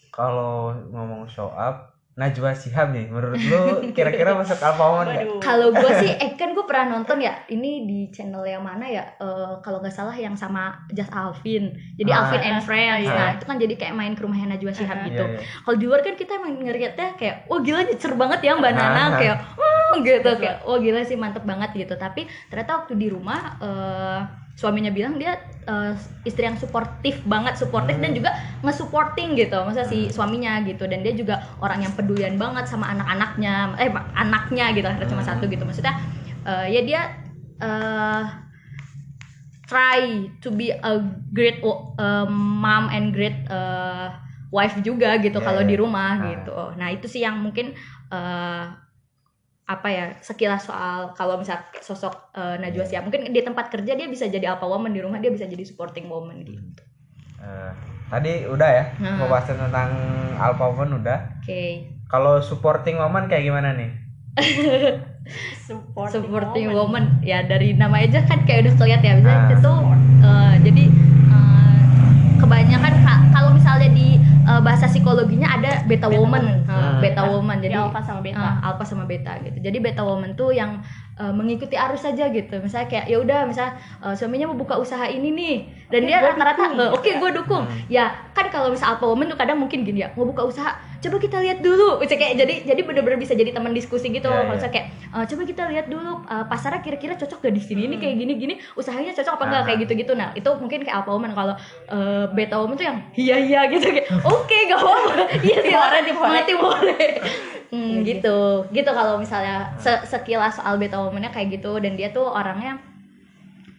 Kalau 0.09 0.73
ngomong 0.89 1.29
show 1.29 1.47
up, 1.53 1.95
Najwa 2.19 2.51
Shihab 2.51 2.91
nih, 2.91 3.07
menurut 3.07 3.39
lu 3.39 3.61
kira-kira 3.95 4.35
masuk 4.35 4.59
nggak? 4.59 4.75
Waduh. 4.75 5.39
Kalau 5.39 5.71
gue 5.71 5.91
sih, 5.97 6.11
eh 6.11 6.35
kan 6.35 6.51
gue 6.51 6.67
pernah 6.67 6.91
nonton 6.93 7.15
ya, 7.17 7.31
ini 7.47 7.87
di 7.87 7.99
channel 8.11 8.43
yang 8.43 8.59
mana 8.59 8.83
ya? 8.83 9.07
Eh, 9.15 9.53
kalau 9.63 9.79
nggak 9.79 9.95
salah 9.95 10.11
yang 10.11 10.35
sama 10.35 10.75
Just 10.91 11.09
Alvin. 11.09 11.71
Jadi 11.95 12.09
Ah, 12.11 12.27
Alvin 12.27 12.43
and 12.43 12.59
Friends. 12.59 13.07
iya. 13.07 13.15
Nah 13.15 13.29
itu 13.33 13.45
kan 13.47 13.55
jadi 13.55 13.73
kayak 13.73 13.95
main 13.95 14.11
ke 14.11 14.21
rumahnya 14.21 14.51
Najwa 14.51 14.75
Shihab 14.75 14.99
Ah, 14.99 15.05
gitu. 15.07 15.23
Iya, 15.23 15.33
iya. 15.33 15.63
Kalau 15.63 15.75
di 15.75 15.85
luar 15.87 16.01
kan 16.01 16.13
kita 16.13 16.31
emang 16.35 16.51
ngeliatnya 16.59 17.07
kayak, 17.15 17.35
wah 17.47 17.59
gila 17.63 17.79
nyecer 17.81 18.13
banget 18.13 18.39
ya 18.43 18.51
Mbak 18.53 18.71
Nana, 18.73 18.99
Ah. 18.99 19.07
kayak, 19.15 19.37
wah 19.55 19.95
gitu, 19.97 20.19
Betul. 20.19 20.35
kayak, 20.43 20.57
wah 20.67 20.77
gila 20.77 20.99
sih 21.01 21.15
mantep 21.15 21.43
banget 21.43 21.71
gitu. 21.73 21.95
Tapi 21.95 22.21
ternyata 22.47 22.83
waktu 22.83 22.93
di 22.93 23.07
rumah, 23.07 23.39
eh, 23.63 24.19
suaminya 24.59 24.91
bilang 24.91 25.15
dia 25.15 25.39
eh, 25.69 25.93
istri 26.27 26.43
yang 26.43 26.59
suportif 26.59 27.23
banget, 27.23 27.55
suportif 27.55 27.95
Hmm. 27.95 28.03
dan 28.03 28.11
juga 28.11 28.31
nge-supporting 28.65 29.37
gitu, 29.39 29.55
masa 29.63 29.85
si 29.87 30.09
suaminya 30.11 30.59
gitu. 30.67 30.83
Dan 30.89 31.05
dia 31.05 31.15
juga 31.15 31.39
orang 31.63 31.85
yang 31.85 31.93
pedulian 31.95 32.35
banget 32.35 32.67
sama 32.67 32.91
anak-anaknya, 32.91 33.77
eh 33.79 33.87
anaknya 34.17 34.75
gitu, 34.75 34.87
ada 34.89 35.05
cuma 35.07 35.21
Hmm. 35.23 35.29
satu 35.31 35.47
gitu. 35.47 35.63
Maksudnya 35.63 35.95
eh, 36.43 36.65
ya 36.75 36.81
dia 36.83 37.01
eh, 37.61 38.23
try 39.69 40.25
to 40.41 40.49
be 40.49 40.73
a 40.73 40.93
great 41.29 41.61
uh, 41.61 42.25
mom 42.25 42.89
and 42.89 43.13
great 43.13 43.37
uh, 43.53 44.09
wife 44.49 44.73
juga 44.81 45.21
gitu 45.21 45.37
Iya, 45.37 45.45
kalau 45.45 45.61
iya. 45.61 45.69
di 45.69 45.75
rumah 45.77 46.13
Ah. 46.17 46.25
gitu. 46.33 46.57
Nah 46.73 46.89
itu 46.89 47.05
sih 47.05 47.21
yang 47.21 47.37
mungkin 47.37 47.77
uh, 48.09 48.73
apa 49.69 49.85
ya 49.87 50.05
sekilas 50.19 50.65
soal 50.65 51.13
kalau 51.13 51.37
misal 51.37 51.61
sosok 51.77 52.33
uh, 52.33 52.57
Najwa 52.57 52.81
Iya. 52.81 52.89
Shihab 52.91 53.03
mungkin 53.05 53.29
di 53.29 53.37
tempat 53.39 53.69
kerja 53.69 53.93
dia 53.93 54.07
bisa 54.07 54.25
jadi 54.25 54.49
alpha 54.49 54.65
woman 54.65 54.89
di 54.89 54.97
rumah 54.97 55.17
dia 55.17 55.29
bisa 55.29 55.45
jadi 55.45 55.61
supporting 55.61 56.09
woman 56.09 56.41
gitu. 56.41 56.57
Eh, 57.37 57.71
tadi 58.09 58.43
udah 58.45 58.65
ya, 58.67 58.83
Nah. 58.97 59.15
pembahasan 59.17 59.55
tentang 59.57 59.89
Alpha 60.35 60.65
Woman 60.67 60.99
udah. 60.99 61.39
Oke. 61.39 61.85
Kalau 62.05 62.41
supporting 62.41 62.97
woman 62.97 63.25
kayak 63.25 63.45
gimana 63.45 63.71
nih? 63.71 63.93
supporting, 65.61 66.13
supporting 66.19 66.67
woman. 66.69 67.05
woman. 67.05 67.23
ya 67.23 67.43
dari 67.43 67.73
nama 67.73 67.99
aja 67.99 68.23
kan 68.23 68.43
kayak 68.43 68.65
udah 68.65 68.73
kelihatan 68.75 69.05
ya 69.05 69.13
misalnya 69.15 69.39
Ah. 69.39 69.53
itu 69.53 69.73
eh, 70.19 70.53
jadi 70.65 70.83
eh, 71.29 71.77
kebanyakan 72.37 72.93
ka- 72.99 73.25
kalau 73.29 73.49
misalnya 73.53 73.89
di 73.89 74.17
eh, 74.49 74.59
bahasa 74.59 74.85
psikologinya 74.85 75.45
ada 75.51 75.85
beta, 75.85 76.05
Beta 76.05 76.07
woman, 76.11 76.41
woman. 76.41 76.65
Hmm. 76.65 76.97
beta 76.99 77.23
woman 77.23 77.57
Di 77.57 77.63
jadi 77.65 77.75
alpha 77.79 78.01
sama 78.01 78.19
beta. 78.19 78.41
eh, 78.41 78.55
alpha 78.63 78.83
sama 78.83 79.03
beta 79.05 79.33
gitu 79.39 79.57
jadi 79.59 79.77
beta 79.77 80.01
woman 80.01 80.33
tuh 80.33 80.49
yang 80.51 80.81
eh, 81.15 81.29
mengikuti 81.29 81.75
arus 81.75 82.01
saja 82.01 82.27
gitu 82.27 82.57
misalnya 82.57 82.87
kayak 82.87 83.05
ya 83.05 83.17
udah 83.17 83.39
misalnya 83.45 83.73
eh, 84.01 84.13
suaminya 84.13 84.49
mau 84.49 84.57
buka 84.57 84.75
usaha 84.75 85.05
ini 85.05 85.29
nih 85.29 85.55
dan 85.87 86.01
Oke, 86.01 86.07
dia 86.07 86.17
rata-rata 86.19 86.63
dukung. 86.67 86.89
oke 86.91 87.09
gue 87.13 87.31
dukung 87.35 87.57
Hmm. 87.61 87.79
ya 87.87 88.05
kan 88.31 88.49
kalau 88.49 88.69
misal 88.69 88.93
alpha 88.93 89.05
woman 89.05 89.27
tuh 89.27 89.35
kadang 89.35 89.55
mungkin 89.55 89.83
gini 89.83 90.01
ya 90.01 90.09
mau 90.13 90.23
buka 90.23 90.41
usaha 90.43 90.73
coba 90.99 91.17
kita 91.17 91.37
lihat 91.39 91.59
dulu. 91.59 91.97
Misalnya 91.97 92.19
kayak 92.21 92.35
jadi 92.37 92.53
jadi 92.67 92.81
bener-bener 92.83 93.19
bisa 93.19 93.31
jadi 93.31 93.51
teman 93.51 93.71
diskusi 93.71 94.11
gitu. 94.11 94.27
Iya, 94.27 94.35
kalau 94.35 94.43
iya. 94.43 94.51
misalnya 94.55 94.73
kayak 94.75 94.87
"Eh, 95.09 95.25
coba 95.31 95.41
kita 95.47 95.63
lihat 95.71 95.85
dulu 95.87 96.11
eh, 96.27 96.45
pasarnya 96.45 96.81
kira-kira 96.83 97.13
cocok 97.15 97.39
gak 97.39 97.55
di 97.55 97.63
sini? 97.63 97.81
Ini 97.87 97.95
kayak 97.97 98.15
gini-gini 98.19 98.53
usahanya 98.75 99.15
cocok 99.15 99.33
apa 99.39 99.43
enggak? 99.47 99.61
Ah. 99.61 99.65
kayak 99.65 99.79
gitu-gitu. 99.87 100.13
Nah 100.13 100.29
itu 100.35 100.49
mungkin 100.59 100.79
kayak 100.83 100.97
alpha 100.99 101.11
woman 101.11 101.31
kalau 101.31 101.55
eh, 101.87 102.25
beta 102.35 102.55
woman 102.59 102.75
tuh 102.75 102.85
yang 102.85 102.97
iya 103.15 103.35
iya 103.39 103.59
gitu 103.71 103.87
kayak 103.87 104.07
oke 104.23 104.57
gak 104.67 104.79
apa-apa. 104.79 105.13
Iya 105.47 105.57
sih 105.63 105.73
Boleh, 105.73 106.31
mati 106.35 106.53
boleh. 106.55 107.09
Hmm, 107.69 108.01
Iya, 108.01 108.17
gitu. 108.17 108.65
Gitu 108.73 108.89
kalau 108.89 109.21
misalnya 109.21 109.77
se- 109.77 110.01
sekilas 110.09 110.57
soal 110.57 110.81
beta 110.81 110.97
womannya 110.97 111.29
kayak 111.29 111.61
gitu 111.61 111.77
dan 111.77 111.93
dia 111.93 112.09
tuh 112.09 112.25
orangnya 112.25 112.81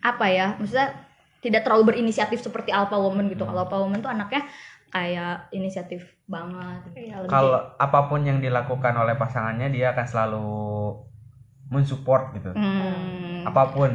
apa 0.00 0.27
ya 0.31 0.55
maksudnya 0.57 0.95
tidak 1.41 1.65
terlalu 1.65 1.97
berinisiatif 1.97 2.39
seperti 2.39 2.71
alpha 2.71 2.95
woman 2.95 3.27
gitu. 3.27 3.43
Kalau 3.43 3.65
alpha 3.65 3.81
woman 3.81 3.99
tuh 3.99 4.12
anaknya 4.12 4.45
kayak 4.90 5.49
inisiatif 5.50 6.02
banget 6.26 6.82
Iya, 6.92 7.23
Kalau 7.25 7.56
apa 7.75 8.00
pun 8.06 8.23
yang 8.23 8.38
dilakukan 8.38 8.92
oleh 8.92 9.14
pasangannya 9.14 9.70
dia 9.70 9.90
akan 9.90 10.06
selalu 10.06 10.49
mensupport 11.68 12.35
gitu. 12.35 12.50
hmm, 12.50 13.47
Apa 13.47 13.70
pun. 13.70 13.90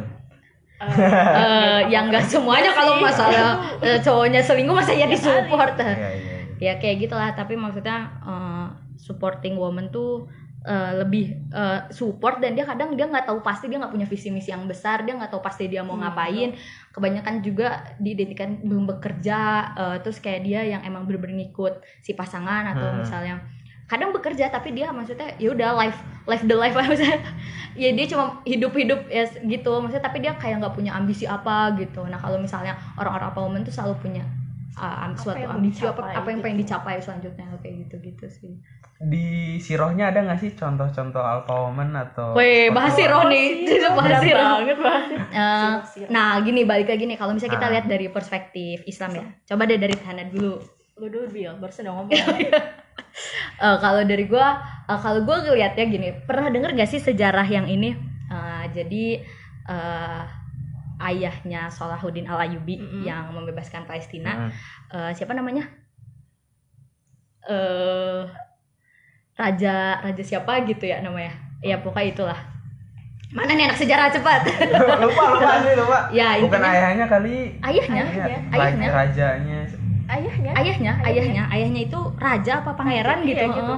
eh, 0.75 1.79
yang 1.87 2.11
enggak 2.11 2.23
semuanya 2.23 2.71
kalau 2.71 2.99
masalah 2.99 3.63
eh, 3.85 3.95
cowoknya 3.97 4.39
selingkuh 4.39 4.75
masa 4.75 4.91
ya 4.91 5.07
disupport 5.07 5.71
Iya, 5.75 5.87
iya. 5.87 6.09
iya. 6.11 6.37
ya 6.55 6.73
kayak 6.75 6.99
gitulah 7.01 7.31
tapi 7.31 7.55
maksudnya 7.55 8.11
eh, 8.21 8.67
supporting 8.95 9.55
woman 9.55 9.87
tuh 9.87 10.27
eh, 10.65 10.91
lebih 10.99 11.23
eh, 11.53 11.79
support 11.93 12.41
dan 12.41 12.57
dia 12.57 12.65
kadang 12.65 12.97
dia 12.97 13.05
nggak 13.05 13.29
tahu 13.29 13.39
pasti 13.39 13.69
dia 13.69 13.77
nggak 13.77 13.93
punya 13.93 14.07
visi 14.09 14.33
misi 14.33 14.49
yang 14.49 14.65
besar 14.65 15.05
dia 15.05 15.13
nggak 15.13 15.29
tahu 15.29 15.41
pasti 15.45 15.69
dia 15.69 15.85
mau 15.85 15.95
Hmm, 15.95 16.09
ngapain. 16.09 16.57
kebanyakan 16.91 17.43
juga 17.43 17.83
diidentikan 17.99 18.59
belum 18.65 18.89
bekerja 18.97 19.39
eh, 19.77 19.97
terus 20.01 20.17
kayak 20.19 20.41
dia 20.43 20.61
yang 20.65 20.81
emang 20.83 21.05
bener-bener 21.05 21.45
ngikut 21.45 21.79
si 22.01 22.17
pasangan 22.17 22.73
atau 22.73 22.87
Hmm. 22.91 22.99
misalnya 23.05 23.35
kadang 23.85 24.09
bekerja 24.09 24.49
tapi 24.49 24.73
dia 24.73 24.89
maksudnya 24.89 25.37
ya 25.37 25.53
udah 25.53 25.77
life 25.77 25.99
life 26.25 26.41
the 26.49 26.57
life 26.57 26.73
maksudnya. 26.79 27.21
Ya 27.75 27.91
dia 27.91 28.07
cuma 28.07 28.39
hidup 28.47 28.71
hidup 28.73 29.05
ya 29.11 29.27
gitu. 29.45 29.71
Maksudnya 29.83 30.01
tapi 30.01 30.23
dia 30.23 30.33
kayak 30.33 30.63
nggak 30.63 30.73
punya 30.73 30.95
ambisi 30.95 31.27
apa 31.27 31.75
gitu. 31.77 32.01
Nah 32.07 32.17
kalau 32.17 32.39
misalnya 32.39 32.73
orang-orang 32.97 33.29
apa 33.29 33.39
tuh 33.67 33.73
selalu 33.75 33.95
punya 33.99 34.23
uh, 34.75 34.83
am- 35.01 35.11
Apa 35.11 35.21
suatu 35.21 35.37
yang 35.37 35.49
mau 35.49 35.57
ambisi 35.57 35.81
apa 35.81 35.91
dicapai 35.91 36.13
apa 36.13 36.27
yang 36.27 36.37
gitu. 36.37 36.43
pengen 36.43 36.59
dicapai 36.59 36.95
selanjutnya 36.97 37.45
kayak 37.57 37.75
gitu 37.81 37.95
gitu 38.01 38.25
sih. 38.27 38.53
Di 38.97 39.27
sirohnya 39.57 40.07
ada 40.07 40.23
nggak 40.23 40.39
sih 40.39 40.51
contoh-contoh 40.53 41.19
alpha 41.19 41.51
woman 41.53 41.91
atau 41.93 42.31
Weh, 42.31 42.69
bahas 42.69 42.93
siroh 42.93 43.21
apa? 43.21 43.29
nih. 43.29 43.47
Itu 43.67 43.87
bahas 43.89 44.19
siroh. 44.19 44.47
banget 44.57 44.77
bahas 44.79 45.05
Eh, 45.27 45.73
nah 46.07 46.39
gini 46.39 46.63
balik 46.63 46.87
lagi 46.87 47.03
nih. 47.03 47.15
Kalau 47.15 47.31
misalnya 47.31 47.55
kita 47.55 47.67
Ah. 47.67 47.73
lihat 47.73 47.85
dari 47.85 48.07
perspektif 48.07 48.83
Islam 48.85 49.11
ya. 49.13 49.25
Coba 49.45 49.65
deh 49.65 49.75
dari 49.75 49.95
Hana 49.97 50.23
dulu. 50.25 50.55
Lu 50.95 51.07
dulu 51.07 51.27
bil. 51.27 51.51
Barusan 51.55 51.85
udah 51.85 51.93
ngomong. 51.93 52.11
Eh, 53.55 53.77
kalau 53.79 54.03
dari 54.03 54.27
gua 54.27 54.59
eh, 54.85 54.99
kalau 54.99 55.23
gua 55.23 55.39
ngeliatnya 55.41 55.85
gini. 55.85 56.11
Pernah 56.21 56.51
denger 56.51 56.75
gak 56.75 56.89
sih 56.89 56.99
sejarah 56.99 57.43
yang 57.45 57.63
ini? 57.65 57.95
Eh, 58.27 58.63
jadi 58.73 59.23
eh, 59.65 60.21
ayahnya 60.97 61.67
Salahuddin 61.67 62.23
Al 62.25 62.39
Ayyubi 62.41 62.77
Mm-mm. 62.77 63.01
yang 63.01 63.29
membebaskan 63.29 63.83
Palestina 63.83 64.47
Hmm. 64.47 64.51
Eh, 64.89 65.11
siapa 65.11 65.31
namanya 65.31 65.67
eh 67.45 68.21
raja 69.35 69.75
raja 69.99 70.23
siapa 70.23 70.63
gitu 70.63 70.83
ya 70.83 70.99
namanya 70.99 71.29
ya 71.59 71.77
pokoknya 71.77 72.07
itulah 72.09 72.39
mana 73.29 73.51
nih 73.51 73.67
anak 73.67 73.75
sejarah 73.75 74.07
cepat 74.09 74.47
lupa 75.03 75.23
lupa 75.29 75.51
sih 75.59 75.73
lupa. 75.75 75.97
ya 76.09 76.39
Bukan 76.39 76.55
intinya 76.55 76.71
ayahnya 76.71 77.05
kali. 77.05 77.35
ayahnya 77.59 78.01
Ayahnya. 78.01 78.23
Raja- 78.23 78.53
Ayahnya. 78.55 78.87
Rajanya. 78.89 79.59
ayahnya 80.05 80.51
ayahnya 80.55 80.91
ayahnya 81.03 81.43
ayahnya 81.49 81.81
itu 81.83 81.99
raja 82.15 82.61
apa 82.61 82.71
pangeran 82.73 83.25
gitu, 83.25 83.41
Iya, 83.41 83.51
gitu. 83.51 83.73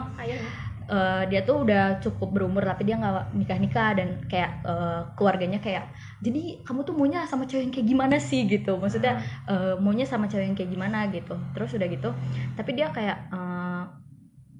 Eh, 0.88 1.24
dia 1.27 1.44
tuh 1.44 1.67
udah 1.67 2.00
cukup 2.00 2.32
berumur 2.32 2.63
tapi 2.63 2.88
dia 2.88 2.96
nggak 2.96 3.36
nikah 3.36 3.60
nikah 3.60 3.89
dan 3.91 4.24
kayak 4.32 4.63
eh, 4.63 5.01
keluarganya 5.20 5.60
kayak 5.60 5.91
jadi 6.24 6.63
kamu 6.63 6.88
tuh 6.88 6.96
maunya 6.96 7.27
sama 7.27 7.44
cewek 7.44 7.67
yang 7.67 7.74
kayak 7.75 7.88
gimana 7.91 8.15
sih? 8.24 8.48
gitu. 8.48 8.79
Maksudnya 8.79 9.20
eh, 9.51 9.75
maunya 9.84 10.08
sama 10.08 10.32
cewek 10.32 10.48
yang 10.48 10.56
kayak 10.56 10.72
gimana 10.72 11.12
gitu. 11.12 11.36
Terus 11.51 11.75
udah 11.75 11.88
gitu 11.91 12.10
tapi 12.56 12.72
dia 12.79 12.88
kayak 12.96 13.27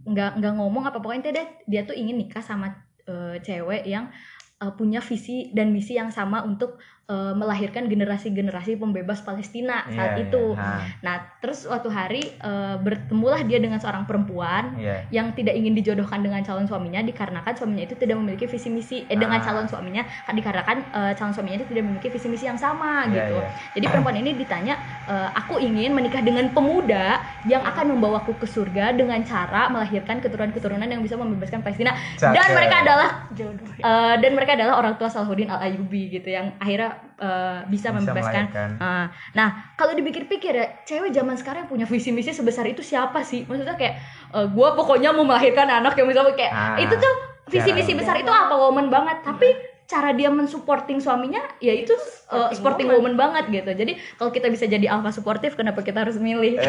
nggak 0.08 0.32
nggak 0.40 0.54
ngomong 0.56 0.84
apa 0.88 1.04
pokoknya 1.04 1.32
dia 1.32 1.46
dia 1.68 1.82
tuh 1.88 1.96
ingin 1.96 2.20
nikah 2.20 2.44
sama 2.44 2.76
eh, 3.08 3.40
cewek 3.40 3.88
yang 3.88 4.12
eh, 4.60 4.74
punya 4.76 5.00
visi 5.00 5.56
dan 5.56 5.72
misi 5.72 5.96
yang 5.96 6.12
sama 6.12 6.44
untuk 6.44 6.76
eh, 7.08 7.34
melahirkan 7.34 7.88
generasi-generasi 7.88 8.76
pembebas 8.76 9.24
Palestina 9.24 9.88
saat 9.88 10.20
Iya, 10.20 10.28
itu 10.28 10.44
iya. 10.54 10.60
Nah, 10.60 10.80
nah 11.00 11.16
terus 11.40 11.64
suatu 11.64 11.88
hari 11.88 12.20
eh, 12.36 12.76
bertemulah 12.78 13.42
dia 13.44 13.58
dengan 13.58 13.80
seorang 13.80 14.04
perempuan 14.04 14.76
Iya. 14.76 15.08
yang 15.10 15.32
tidak 15.32 15.56
ingin 15.56 15.72
dijodohkan 15.74 16.20
dengan 16.20 16.44
calon 16.44 16.68
suaminya 16.68 17.00
dikarenakan 17.02 17.54
suaminya 17.56 17.88
itu 17.88 17.96
tidak 17.96 18.20
memiliki 18.20 18.46
visi 18.46 18.68
misi 18.68 18.98
eh 19.08 19.16
dengan 19.16 19.40
Ah. 19.40 19.44
calon 19.44 19.68
suaminya 19.68 20.04
dikarenakan 20.28 20.78
eh, 20.92 21.12
calon 21.16 21.32
suaminya 21.32 21.64
itu 21.64 21.68
tidak 21.72 21.84
memiliki 21.88 22.08
visi 22.12 22.28
misi 22.28 22.46
yang 22.46 22.60
sama 22.60 23.08
Iya, 23.08 23.16
gitu. 23.32 23.36
iya. 23.40 23.50
Jadi 23.80 23.86
perempuan 23.88 24.18
ini 24.20 24.32
ditanya 24.36 24.76
eh, 25.08 25.30
aku 25.32 25.64
ingin 25.64 25.96
menikah 25.96 26.20
dengan 26.20 26.52
pemuda 26.52 27.24
yang 27.48 27.64
akan 27.64 27.96
membawaku 27.96 28.36
ke 28.36 28.48
surga 28.48 28.92
dengan 28.92 29.24
cara 29.24 29.72
melahirkan 29.72 30.20
keturunan-keturunan 30.20 30.84
yang 30.84 31.00
bisa 31.00 31.16
membebaskan 31.16 31.64
Palestina 31.64 31.96
dan 32.20 32.36
mereka 32.52 32.84
adalah 32.84 33.10
jodoh 33.32 33.64
eh, 33.72 34.16
dan 34.20 34.32
mereka 34.36 34.60
adalah 34.60 34.76
orang 34.84 35.00
tua 35.00 35.08
Salahuddin 35.08 35.48
Al 35.48 35.64
Ayyubi 35.64 36.12
gitu 36.12 36.28
yang 36.28 36.52
akhirnya 36.60 36.97
eh, 37.16 37.58
bisa, 37.66 37.90
Bisa 37.90 37.94
membebaskan. 37.94 38.44
Ah, 38.78 39.06
nah, 39.32 39.74
kalau 39.74 39.94
dipikir-pikir 39.94 40.52
ya, 40.52 40.66
cewek 40.84 41.10
zaman 41.10 41.34
sekarang 41.34 41.64
yang 41.64 41.70
punya 41.70 41.84
visi 41.86 42.10
misi 42.10 42.30
sebesar 42.30 42.66
itu 42.66 42.80
siapa 42.80 43.22
sih? 43.22 43.44
Maksudnya 43.44 43.74
kayak 43.74 43.94
eh, 44.32 44.46
gua 44.50 44.74
pokoknya 44.74 45.10
mau 45.10 45.24
melahirkan 45.24 45.66
anak 45.66 45.94
yang 45.94 46.06
misalnya 46.06 46.34
kayak 46.34 46.50
Ah, 46.50 46.76
itu 46.76 46.94
tuh 46.94 47.14
visi 47.48 47.70
misi 47.72 47.92
cara- 47.92 47.98
besar 47.98 48.14
itu 48.18 48.30
apa 48.30 48.54
woman 48.54 48.88
banget, 48.88 49.22
tapi 49.22 49.46
cara 49.88 50.12
dia 50.12 50.28
mensupporting 50.28 50.98
suaminya 50.98 51.40
ya 51.58 51.72
itu 51.72 51.92
eh, 51.92 51.98
supporting 52.28 52.54
supporting 52.54 52.86
woman. 52.88 53.00
woman 53.00 53.14
banget 53.16 53.44
gitu. 53.54 53.70
Jadi 53.74 53.92
kalau 54.14 54.30
kita 54.30 54.48
bisa 54.48 54.66
jadi 54.66 54.86
alpha 54.86 55.10
suportif, 55.10 55.56
kenapa 55.56 55.80
kita 55.80 56.02
harus 56.02 56.18
milih? 56.18 56.58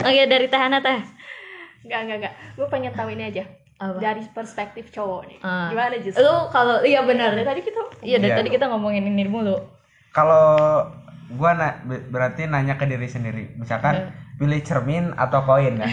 Oke, 0.00 0.22
dari 0.26 0.46
Teh 0.48 0.56
Hana 0.56 0.78
Teh. 0.80 0.98
Enggak, 1.80 1.98
enggak, 2.02 2.16
enggak. 2.18 2.32
Gue 2.54 2.66
pengen 2.68 2.92
tahu 2.92 3.08
ini 3.10 3.22
aja. 3.26 3.42
Apa? 3.80 3.96
dari 3.96 4.20
perspektif 4.28 4.92
cowok 4.92 5.22
nih. 5.24 5.38
Ah. 5.40 5.72
Gimana 5.72 5.96
Jis? 5.96 6.12
Lu 6.14 6.52
kalau 6.52 6.84
iya 6.84 7.00
benar. 7.00 7.32
Dari 7.32 7.48
tadi 7.48 7.60
kita 7.62 7.80
Iya, 8.00 8.16
dari 8.16 8.28
Iya. 8.28 8.38
tadi 8.38 8.50
kita 8.50 8.68
ngomongin 8.68 9.02
ini 9.02 9.24
mulu. 9.24 9.56
Kalau 10.10 10.84
gua 11.32 11.50
na- 11.54 11.80
ber- 11.82 12.04
berarti 12.06 12.44
nanya 12.44 12.74
ke 12.74 12.84
diri 12.84 13.06
sendiri. 13.06 13.56
Misalkan 13.56 14.12
pilih 14.36 14.60
cermin 14.60 15.16
atau 15.16 15.40
koin 15.42 15.76
ya. 15.76 15.88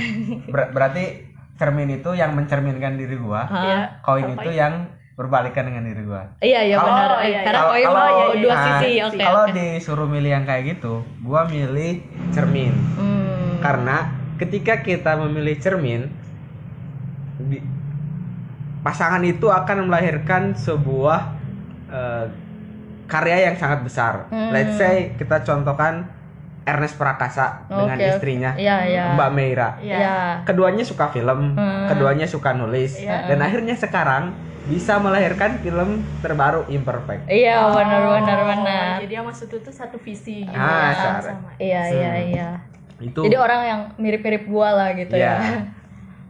Ber- 0.45 0.69
berarti 0.69 1.23
cermin 1.55 1.87
itu 1.93 2.11
yang 2.11 2.33
mencerminkan 2.33 2.95
diri 2.95 3.15
gua? 3.15 3.47
Iya. 3.47 3.79
koin 4.01 4.25
Kalau 4.25 4.35
itu 4.35 4.51
yang 4.51 4.73
berbalikan 5.15 5.65
dengan 5.65 5.83
diri 5.83 6.03
gua. 6.03 6.27
Iya, 6.39 6.61
iya 6.63 6.75
Kalau- 6.75 6.91
benar. 6.91 7.09
Oh, 7.09 7.21
iya, 7.21 7.39
Karena 7.41 7.55
Kalau- 7.57 7.71
koin 7.71 7.85
kalau- 7.87 8.03
mau 8.03 8.35
dua 8.37 8.53
nah, 8.53 8.65
sisi. 8.77 8.91
Oke. 8.99 9.17
Kalau 9.17 9.43
oke. 9.43 9.53
disuruh 9.53 10.07
milih 10.07 10.31
yang 10.33 10.43
kayak 10.43 10.63
gitu, 10.73 10.93
gua 11.21 11.47
milih 11.47 12.03
cermin. 12.29 12.75
Hmm. 12.95 13.57
Karena 13.57 13.97
ketika 14.35 14.79
kita 14.79 15.15
memilih 15.15 15.55
cermin, 15.55 16.11
pasangan 18.81 19.21
itu 19.21 19.47
akan 19.47 19.87
melahirkan 19.87 20.53
sebuah 20.53 21.33
eh, 21.87 22.25
karya 23.07 23.51
yang 23.51 23.55
sangat 23.55 23.79
besar. 23.81 24.27
Hmm. 24.27 24.51
Let's 24.51 24.75
say 24.75 25.15
kita 25.15 25.41
contohkan 25.41 26.11
Ernest 26.67 26.99
Prakasa 26.99 27.63
dengan 27.71 27.95
Oke. 27.95 28.11
istrinya 28.11 28.51
Iya, 28.59 28.77
iya. 28.83 29.03
Mbak 29.15 29.29
Meira. 29.31 29.69
Iya. 29.79 29.95
Iya. 29.95 30.15
Keduanya 30.43 30.83
suka 30.83 31.07
film, 31.07 31.55
Hmm. 31.55 31.87
keduanya 31.87 32.27
suka 32.27 32.51
nulis, 32.51 32.99
Iya. 32.99 33.31
dan 33.31 33.39
akhirnya 33.39 33.71
sekarang 33.71 34.35
bisa 34.67 34.99
melahirkan 34.99 35.63
film 35.63 36.03
terbaru 36.19 36.67
Imperfect. 36.67 37.23
Iya, 37.31 37.71
benar 37.71 38.03
Oh, 38.03 38.13
benar 38.19 38.39
benar. 38.43 38.85
Jadi 38.99 39.13
yang 39.15 39.23
maksud 39.23 39.47
itu 39.47 39.71
satu 39.71 39.95
visi 39.95 40.43
gitu 40.43 40.59
Ah, 40.59 40.91
ya, 40.91 41.23
sama. 41.23 41.55
Iya, 41.55 41.81
iya, 41.87 42.11
iya. 42.19 42.49
Itu 42.99 43.23
Jadi 43.23 43.37
orang 43.39 43.61
yang 43.63 43.81
mirip-mirip 43.95 44.43
gua 44.43 44.75
lah 44.75 44.89
gitu 44.91 45.15
ya, 45.15 45.39
ya. 45.39 45.63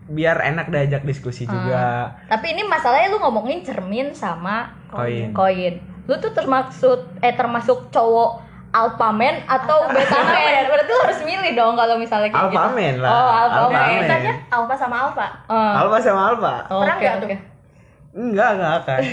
Biar 0.07 0.39
enak 0.41 0.67
diajak 0.67 1.03
diskusi 1.03 1.43
juga. 1.43 2.15
Tapi 2.25 2.51
ini 2.51 2.63
masalahnya 2.63 3.07
lu 3.07 3.19
ngomongin 3.19 3.59
cermin 3.59 4.11
sama 4.11 4.71
Koin. 4.87 5.31
koin. 5.31 5.75
Lu 6.05 6.15
tuh 6.17 6.31
termasuk 6.31 7.19
eh 7.19 7.31
termasuk 7.31 7.87
cowok 7.89 8.39
alpha 8.69 9.09
man 9.09 9.43
atau 9.43 9.83
beta 9.91 10.15
man. 10.17 10.63
Berarti 10.65 10.87
lu 10.87 11.01
harus 11.01 11.19
milih 11.21 11.51
dong 11.53 11.73
kalau 11.73 11.95
misalnya 11.95 12.29
kayak 12.29 12.43
Alpha 12.47 12.63
gitu. 12.63 12.69
man 12.73 12.95
lah. 12.97 13.09
Oh, 13.09 13.29
alpha 13.37 13.59
Alpha 13.61 13.73
man. 13.73 13.91
man. 13.93 14.07
Tanya 14.07 14.33
alfa 14.49 14.75
sama 14.75 14.95
alfa. 15.01 15.27
Oh, 15.45 15.71
Alpha 15.77 15.97
sama 15.99 16.21
Alpha. 16.25 16.53
Oke, 16.65 16.81
Perang 16.81 16.97
nggak 16.97 17.13
oke. 17.13 17.21
tuh? 17.21 17.29
Enggak, 18.17 18.49
enggak 18.55 18.73
akan. 18.81 19.01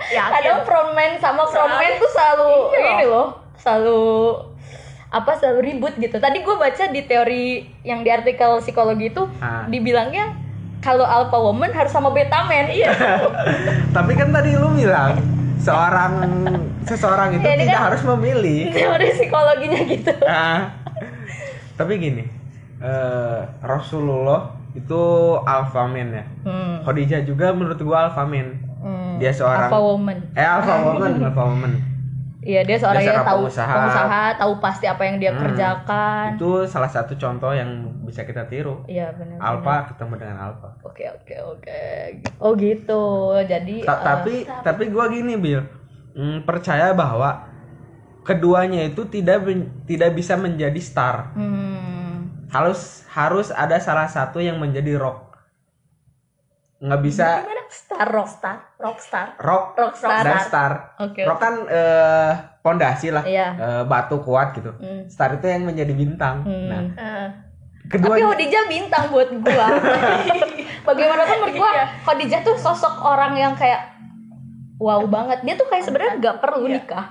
Ya, 0.00 0.32
Kadang 0.32 0.64
frontman 0.64 1.12
sama 1.20 1.44
frontman 1.44 1.92
tuh 2.00 2.08
selalu 2.08 2.72
Iya. 2.72 2.88
ini 2.90 3.04
loh, 3.04 3.36
selalu 3.52 4.00
apa 5.10 5.34
selalu 5.34 5.60
ribut 5.68 5.94
gitu. 5.96 6.16
Tadi 6.16 6.40
gue 6.40 6.56
baca 6.56 6.84
di 6.86 7.02
teori 7.02 7.44
yang 7.82 8.00
di 8.00 8.08
artikel 8.08 8.58
psikologi 8.58 9.10
itu 9.10 9.26
Ah. 9.36 9.66
dibilangnya 9.66 10.38
kalau 10.78 11.02
alpha 11.02 11.36
woman 11.36 11.68
harus 11.68 11.90
sama 11.90 12.08
beta 12.08 12.44
man. 12.44 12.66
Iya. 12.66 12.94
Tapi 13.96 14.12
kan 14.14 14.30
tadi 14.30 14.54
lu 14.54 14.70
bilang 14.70 15.18
seorang 15.58 16.12
seseorang 16.82 17.34
itu 17.34 17.44
Ya, 17.44 17.54
tidak 17.54 17.74
kan- 17.74 17.84
harus 17.90 18.02
memilih. 18.06 18.70
teori 18.70 19.06
psikologinya 19.12 19.80
gitu. 19.84 20.12
Nah, 20.22 20.72
tapi 21.74 21.92
gini, 21.96 22.24
eh, 22.78 23.38
Rasulullah 23.60 24.52
itu 24.72 25.02
alpha 25.42 25.84
man 25.84 26.08
ya. 26.12 26.24
Hmm. 26.42 26.80
Khadijah 26.80 27.20
juga 27.22 27.50
menurut 27.50 27.76
gua 27.78 28.08
alpha 28.08 28.22
man. 28.22 28.56
Hmm. 28.78 29.18
Dia 29.18 29.32
seorang 29.32 29.68
alpha 29.68 29.80
woman. 29.82 30.16
eh 30.32 30.46
alpha 30.46 30.74
woman, 30.82 31.12
alpha 31.20 31.42
woman. 31.42 31.72
Iya 32.40 32.60
dia 32.64 32.76
seorang 32.80 33.04
Dia 33.04 33.12
yang 33.20 33.26
tahu 33.28 33.40
pengusaha. 33.44 33.74
pengusaha. 33.76 34.22
tahu 34.40 34.52
pasti 34.64 34.84
apa 34.88 35.02
yang 35.04 35.16
dia 35.20 35.32
Hmm. 35.36 35.40
kerjakan. 35.44 36.28
Itu 36.40 36.50
salah 36.64 36.88
satu 36.88 37.12
contoh 37.20 37.52
yang 37.52 37.68
bisa 38.08 38.24
kita 38.24 38.48
tiru. 38.48 38.80
Iya 38.88 39.12
benar. 39.12 39.36
Alpha 39.36 39.92
ketemu 39.92 40.14
dengan 40.16 40.36
alpha. 40.48 40.68
Oke 40.80 41.04
oke 41.04 41.36
oke. 41.36 41.82
Oh 42.40 42.56
gitu. 42.56 43.04
Jadi 43.44 43.84
Ta- 43.84 44.00
eh, 44.00 44.04
tapi 44.04 44.34
tapi 44.64 44.82
gua 44.88 45.12
gini 45.12 45.36
Bill 45.36 45.62
Hmm, 46.10 46.42
percaya 46.42 46.90
bahwa 46.90 47.46
keduanya 48.26 48.82
itu 48.88 49.06
tidak 49.06 49.46
tidak 49.86 50.10
bisa 50.12 50.34
menjadi 50.36 50.76
star 50.82 51.32
hmm, 51.38 52.50
harus 52.50 53.06
harus 53.14 53.48
ada 53.54 53.78
salah 53.78 54.10
satu 54.10 54.42
yang 54.42 54.58
menjadi 54.58 54.98
rock 54.98 55.38
nggak 56.80 57.02
bisa 57.04 57.26
Gimana? 57.44 57.59
Star 57.70 58.04
rock. 58.04 58.28
Star, 58.28 58.56
rockstar. 58.76 59.26
rock 59.36 59.64
Rockstar. 59.74 60.22
dan 60.22 60.38
star 60.40 60.72
Oke. 60.98 61.22
rock 61.22 61.38
kan 61.38 61.54
eh, 61.64 62.32
pondasi 62.60 63.08
lah 63.08 63.22
Iya. 63.22 63.48
eh, 63.54 63.82
batu 63.84 64.18
kuat 64.18 64.52
gitu 64.52 64.74
Hmm. 64.74 65.06
star 65.06 65.32
itu 65.32 65.46
yang 65.46 65.64
menjadi 65.64 65.92
bintang 65.92 66.42
Hmm. 66.42 66.66
nah 66.66 66.82
Eh, 66.92 67.26
kedua 67.88 68.12
Tapi 68.12 68.22
Khadijah 68.24 68.64
bintang 68.66 69.04
buat 69.08 69.30
gua. 69.32 69.66
Bagaimanapun 70.86 71.36
menurut 71.38 71.54
gua 71.56 71.70
Iya. 71.72 71.84
Khadijah 72.02 72.40
tuh 72.40 72.56
sosok 72.56 72.94
orang 73.00 73.32
yang 73.34 73.54
kayak 73.54 73.96
wow 74.76 75.04
banget. 75.04 75.42
Dia 75.42 75.54
tuh 75.54 75.66
kayak 75.66 75.84
sebenarnya 75.84 76.14
nggak 76.18 76.36
perlu 76.38 76.64
Iya. 76.64 76.74
nikah. 76.76 77.06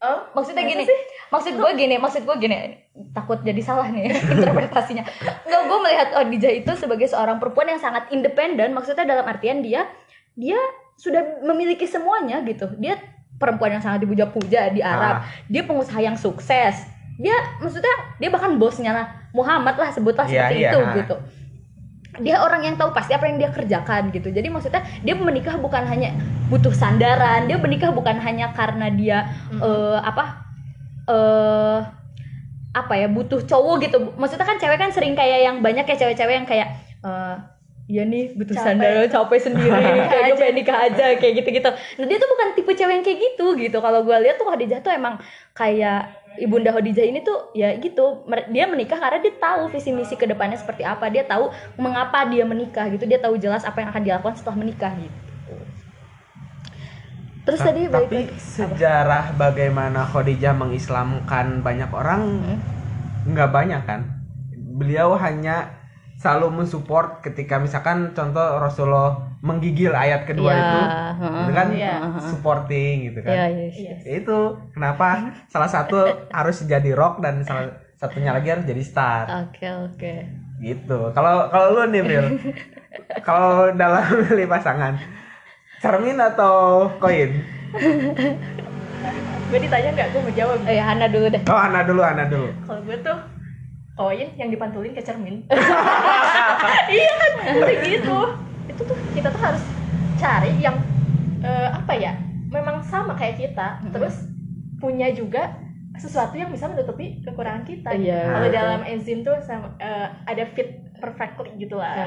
oh, 0.00 0.18
Maksudnya 0.32 0.64
gini, 0.64 0.82
sih? 0.82 0.98
Maksud 1.32 1.56
gue 1.56 1.70
gini, 1.80 1.96
maksud 1.96 2.28
gue 2.28 2.36
gini, 2.36 2.76
takut 3.16 3.40
jadi 3.40 3.58
salah 3.64 3.88
nih 3.88 4.12
interpretasinya. 4.36 5.04
Enggak, 5.48 5.62
gue 5.64 5.78
melihat 5.80 6.08
Khadijah 6.12 6.52
itu 6.52 6.72
sebagai 6.76 7.08
seorang 7.08 7.40
perempuan 7.40 7.72
yang 7.72 7.80
sangat 7.80 8.12
independen. 8.12 8.76
Maksudnya 8.76 9.08
dalam 9.08 9.24
artian 9.24 9.64
dia 9.64 9.88
dia 10.36 10.60
sudah 11.00 11.40
memiliki 11.40 11.88
semuanya 11.88 12.44
gitu. 12.44 12.68
Dia 12.76 13.00
perempuan 13.40 13.72
yang 13.74 13.82
sangat 13.82 14.04
dipuja-puja 14.04 14.70
di 14.70 14.84
Arab. 14.84 15.24
Ah. 15.24 15.32
Dia 15.48 15.64
pengusaha 15.64 15.98
yang 16.04 16.20
sukses. 16.20 16.84
Dia 17.16 17.36
maksudnya 17.58 17.92
dia 18.20 18.28
bahkan 18.28 18.60
bosnya 18.60 18.92
Muhammad 19.32 19.76
lah 19.80 19.88
sebutlah 19.92 20.28
Iya, 20.28 20.52
seperti 20.52 20.56
iya. 20.60 20.70
itu 20.70 20.78
gitu. 21.00 21.16
Dia 22.20 22.44
orang 22.44 22.60
yang 22.60 22.76
tahu 22.76 22.92
pasti 22.92 23.16
apa 23.16 23.24
yang 23.24 23.40
dia 23.40 23.48
kerjakan 23.48 24.12
gitu. 24.12 24.28
Jadi 24.28 24.52
maksudnya 24.52 24.84
dia 25.00 25.16
menikah 25.16 25.56
bukan 25.56 25.88
hanya 25.88 26.12
butuh 26.52 26.72
sandaran, 26.76 27.48
dia 27.48 27.56
menikah 27.56 27.88
bukan 27.88 28.20
hanya 28.20 28.52
karena 28.52 28.92
dia 28.92 29.32
eh, 29.56 29.98
apa 30.04 30.51
eh 31.08 31.78
apa 32.72 32.94
ya 32.96 33.08
butuh 33.08 33.44
cowok 33.44 33.84
gitu 33.84 33.96
maksudnya 34.16 34.48
kan 34.48 34.56
cewek 34.56 34.80
kan 34.80 34.88
sering 34.88 35.12
kayak 35.12 35.44
yang 35.44 35.60
banyak 35.60 35.84
ya 35.84 35.96
cewek-cewek 35.96 36.34
yang 36.40 36.48
kayak 36.48 36.68
eh 37.04 37.36
Iya 37.90 38.06
nih 38.06 38.38
butuh 38.38 38.54
Capek. 38.54 38.64
sandaran 38.64 39.08
capek 39.10 39.40
sendiri 39.42 39.74
kayak 40.12 40.24
gue 40.32 40.38
pengen 40.38 40.54
nikah 40.54 40.78
aja 40.86 41.06
kayak 41.18 41.34
gitu-gitu. 41.42 41.66
Nah 41.66 42.04
dia 42.06 42.16
tuh 42.16 42.28
bukan 42.30 42.46
tipe 42.54 42.72
cewek 42.78 42.94
yang 42.94 43.04
kayak 43.04 43.18
gitu 43.18 43.46
gitu. 43.58 43.78
Kalau 43.82 44.00
gue 44.06 44.16
lihat 44.22 44.38
tuh 44.38 44.46
Khadijah 44.46 44.80
tuh 44.80 44.94
emang 44.94 45.18
kayak 45.52 46.14
ibunda 46.38 46.70
Khadijah 46.70 47.02
ini 47.02 47.26
tuh 47.26 47.50
ya 47.58 47.74
gitu. 47.76 48.22
Dia 48.54 48.70
menikah 48.70 49.02
karena 49.02 49.18
dia 49.18 49.34
tahu 49.34 49.66
visi 49.66 49.90
misi 49.90 50.14
ke 50.14 50.30
depannya 50.30 50.56
seperti 50.56 50.86
apa. 50.86 51.10
Dia 51.10 51.26
tahu 51.26 51.50
mengapa 51.74 52.22
dia 52.30 52.46
menikah 52.46 52.86
gitu. 52.86 53.02
Dia 53.02 53.18
tahu 53.18 53.34
jelas 53.36 53.66
apa 53.66 53.82
yang 53.82 53.90
akan 53.90 54.02
dilakukan 54.06 54.34
setelah 54.38 54.56
menikah 54.62 54.94
gitu. 54.96 55.31
Terus 57.42 57.58
Ta- 57.58 57.66
tadi 57.68 57.80
balik 57.84 58.06
tapi 58.06 58.18
lagi. 58.22 58.38
sejarah 58.38 59.24
bagaimana 59.34 60.00
Khadijah 60.04 60.54
mengislamkan 60.54 61.60
banyak 61.60 61.90
orang 61.90 62.20
Hmm. 62.40 62.58
nggak 63.24 63.50
banyak 63.50 63.82
kan 63.82 64.00
beliau 64.72 65.14
hanya 65.16 65.78
selalu 66.16 66.54
mensupport 66.56 67.18
ketika 67.20 67.58
misalkan 67.58 68.10
contoh 68.12 68.40
Rasulullah 68.56 69.14
menggigil 69.40 69.90
ayat 69.92 70.22
kedua 70.22 70.50
Iya, 70.50 70.58
itu 70.60 70.80
itu 71.36 71.52
kan 71.52 71.68
iya. 71.72 71.94
supporting 72.20 72.94
gitu 73.04 73.20
kan 73.20 73.30
iya, 73.32 73.46
Iya. 73.50 73.68
iya. 73.68 73.94
itu 74.16 74.38
kenapa 74.70 75.18
salah 75.46 75.66
satu 75.66 75.98
harus 76.28 76.62
jadi 76.62 76.90
rock 76.92 77.18
dan 77.18 77.42
salah 77.42 77.66
satunya 77.92 78.30
lagi 78.30 78.48
harus 78.48 78.62
jadi 78.64 78.82
star 78.82 79.26
Oke 79.44 79.66
oke. 79.66 80.14
gitu 80.60 81.10
kalau 81.10 81.46
kalau 81.48 81.74
lu 81.76 81.90
nih 81.90 82.02
Bill 82.04 82.26
kalau 83.26 83.70
dalam 83.72 84.02
milih 84.24 84.46
pasangan 84.48 84.94
cermin 85.82 86.18
atau 86.22 86.86
koin? 87.02 87.42
Gue 89.50 89.58
ditanya 89.58 89.90
nggak? 89.98 90.08
Gue 90.14 90.20
mau 90.22 90.32
jawab. 90.32 90.58
Eh 90.70 90.78
Hana 90.78 91.10
dulu 91.10 91.26
deh. 91.26 91.42
oh 91.50 91.58
Ana 91.58 91.82
dulu 91.82 92.00
Ana 92.06 92.24
dulu. 92.30 92.48
Kalau 92.62 92.80
gue 92.86 92.96
tuh 93.02 93.18
koin 93.98 94.28
yang 94.38 94.48
dipantulin 94.54 94.94
ke 94.94 95.02
cermin. 95.02 95.42
Iya 96.92 97.12
kan 97.18 97.32
udah 97.58 97.76
gitu. 97.82 98.18
Itu 98.70 98.82
tuh 98.86 98.96
kita 99.12 99.28
tuh 99.34 99.42
harus 99.42 99.64
cari 100.22 100.54
yang 100.62 100.78
eh, 101.42 101.68
apa 101.74 101.92
ya 101.98 102.14
memang 102.46 102.78
sama 102.86 103.18
kayak 103.18 103.42
kita 103.42 103.82
terus 103.90 104.22
punya 104.78 105.10
juga 105.10 105.58
sesuatu 105.98 106.38
yang 106.38 106.48
bisa 106.54 106.70
menutupi 106.70 107.20
kekurangan 107.26 107.66
kita. 107.66 107.90
Iya, 107.92 108.32
kalau 108.32 108.48
dalam 108.48 108.80
enzim 108.88 109.20
tuh 109.20 109.36
sama, 109.44 109.74
eh, 109.76 110.08
ada 110.24 110.44
fit 110.54 110.80
perfectly 111.02 111.50
gitu 111.58 111.74
lah 111.74 112.06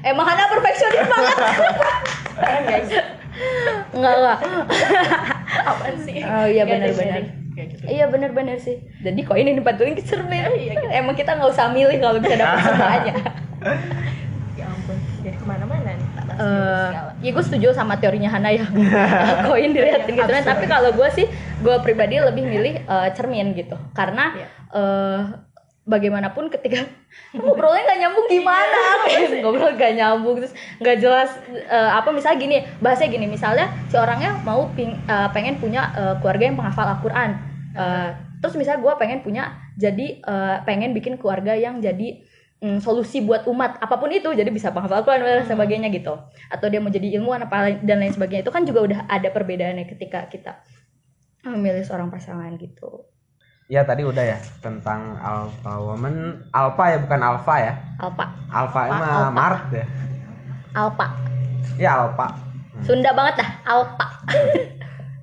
Emang 0.00 0.22
Hana 0.22 0.46
perfeksionis 0.46 1.02
banget. 1.04 1.36
Guys 2.62 2.90
Enggak 3.92 4.14
enggak. 4.14 4.38
apaan 5.60 5.94
sih 5.98 6.20
Oh, 6.20 6.46
iya, 6.46 6.62
benar-benar. 6.62 6.94
sharing. 7.20 7.28
Kayak 7.50 7.66
gitu. 7.68 7.82
Iya 7.84 8.04
benar-benar 8.06 8.56
sih. 8.56 8.76
Jadi 9.00 9.20
koin 9.22 9.42
ini 9.42 9.56
dipantulin 9.56 9.92
ke 9.92 10.02
cermin. 10.02 10.46
Iya, 10.46 10.72
gitu. 10.72 10.86
Emang 10.88 11.14
kita 11.14 11.34
nggak 11.34 11.50
usah 11.50 11.68
milih 11.68 11.98
kalau 11.98 12.18
bisa 12.18 12.36
dapat 12.36 12.58
semuanya. 12.64 13.14
ya 14.56 14.66
ampun 14.66 14.96
jadi 15.20 15.36
ke 15.36 15.44
mana-mana 15.44 15.90
nih 15.90 16.08
Eh, 16.30 16.88
segala. 16.88 17.10
ya 17.18 17.30
gue 17.30 17.44
setuju 17.44 17.66
sama 17.70 17.94
teorinya 17.96 18.30
Hana 18.30 18.48
ya 18.50 18.64
koin 19.46 19.70
dilihatin 19.70 20.08
Iya, 20.08 20.16
gitu 20.16 20.30
kan 20.30 20.44
tapi 20.46 20.64
kalau 20.64 20.90
gue 20.90 21.08
sih 21.10 21.26
gue 21.58 21.76
pribadi 21.80 22.16
lebih 22.16 22.44
milih 22.46 22.74
eh, 22.80 23.08
cermin 23.12 23.52
gitu 23.52 23.76
karena 23.92 24.32
Iya. 24.32 24.46
eh, 24.72 25.20
bagaimanapun 25.90 26.46
ketika 26.54 26.86
ngobrolnya 27.34 27.82
nggak 27.82 28.00
nyambung 28.06 28.26
gimana 28.30 28.80
ngobrol 29.42 29.70
nggak 29.74 29.92
nyambung 29.98 30.36
terus 30.38 30.54
nggak 30.78 30.96
jelas 31.02 31.30
eh, 31.50 31.90
apa 31.90 32.14
misalnya 32.14 32.38
gini 32.38 32.56
bahasanya 32.78 33.10
gini 33.10 33.26
misalnya 33.26 33.66
si 33.90 33.98
orangnya 33.98 34.38
mau 34.46 34.70
ping- 34.78 34.94
eh, 34.94 35.28
pengen 35.34 35.58
punya 35.58 35.90
eh, 35.98 36.14
keluarga 36.22 36.46
yang 36.46 36.56
penghafal 36.56 36.86
Al-Quran. 36.86 37.30
Eh, 37.74 38.08
terus 38.38 38.54
misalnya 38.54 38.80
gue 38.80 38.92
pengen 38.96 39.20
punya 39.26 39.58
jadi 39.74 40.06
eh, 40.22 40.56
pengen 40.62 40.94
bikin 40.94 41.18
keluarga 41.18 41.58
yang 41.58 41.82
jadi 41.82 42.22
mm, 42.62 42.78
solusi 42.78 43.26
buat 43.26 43.50
umat 43.50 43.82
apa 43.82 43.98
pun 43.98 44.14
itu 44.14 44.30
jadi 44.30 44.48
bisa 44.54 44.70
penghafal 44.70 45.02
Al-Quran 45.02 45.26
dan 45.26 45.46
sebagainya 45.50 45.90
gitu. 45.90 46.14
Atau 46.48 46.70
dia 46.70 46.78
mau 46.78 46.94
jadi 46.94 47.18
ilmuwan 47.18 47.50
apa 47.50 47.56
lain- 47.66 47.82
dan 47.82 47.98
lain 47.98 48.14
sebagainya. 48.14 48.46
Itu 48.46 48.54
kan 48.54 48.62
juga 48.62 48.86
udah 48.86 48.98
ada 49.10 49.28
perbedaannya 49.34 49.90
ketika 49.90 50.30
kita 50.30 50.62
memilih 51.44 51.82
seorang 51.82 52.12
pasangan 52.12 52.52
gitu 52.60 53.09
Ya 53.70 53.86
tadi 53.86 54.02
udah 54.02 54.24
ya 54.26 54.38
tentang 54.58 55.14
alpha 55.22 55.78
woman, 55.78 56.42
alpha 56.50 56.90
ya 56.90 56.98
bukan 56.98 57.20
alpha 57.22 57.54
ya. 57.54 57.72
Alpha 58.02 58.24
Alpha, 58.50 58.80
emang 58.90 59.06
alpha. 59.06 59.30
Mart 59.30 59.64
ya. 59.70 59.86
Alpa 60.74 61.06
Ya 61.78 61.90
alpha. 62.02 62.26
Sunda 62.82 63.14
banget 63.14 63.44
dah 63.44 63.50
Alpa 63.62 64.06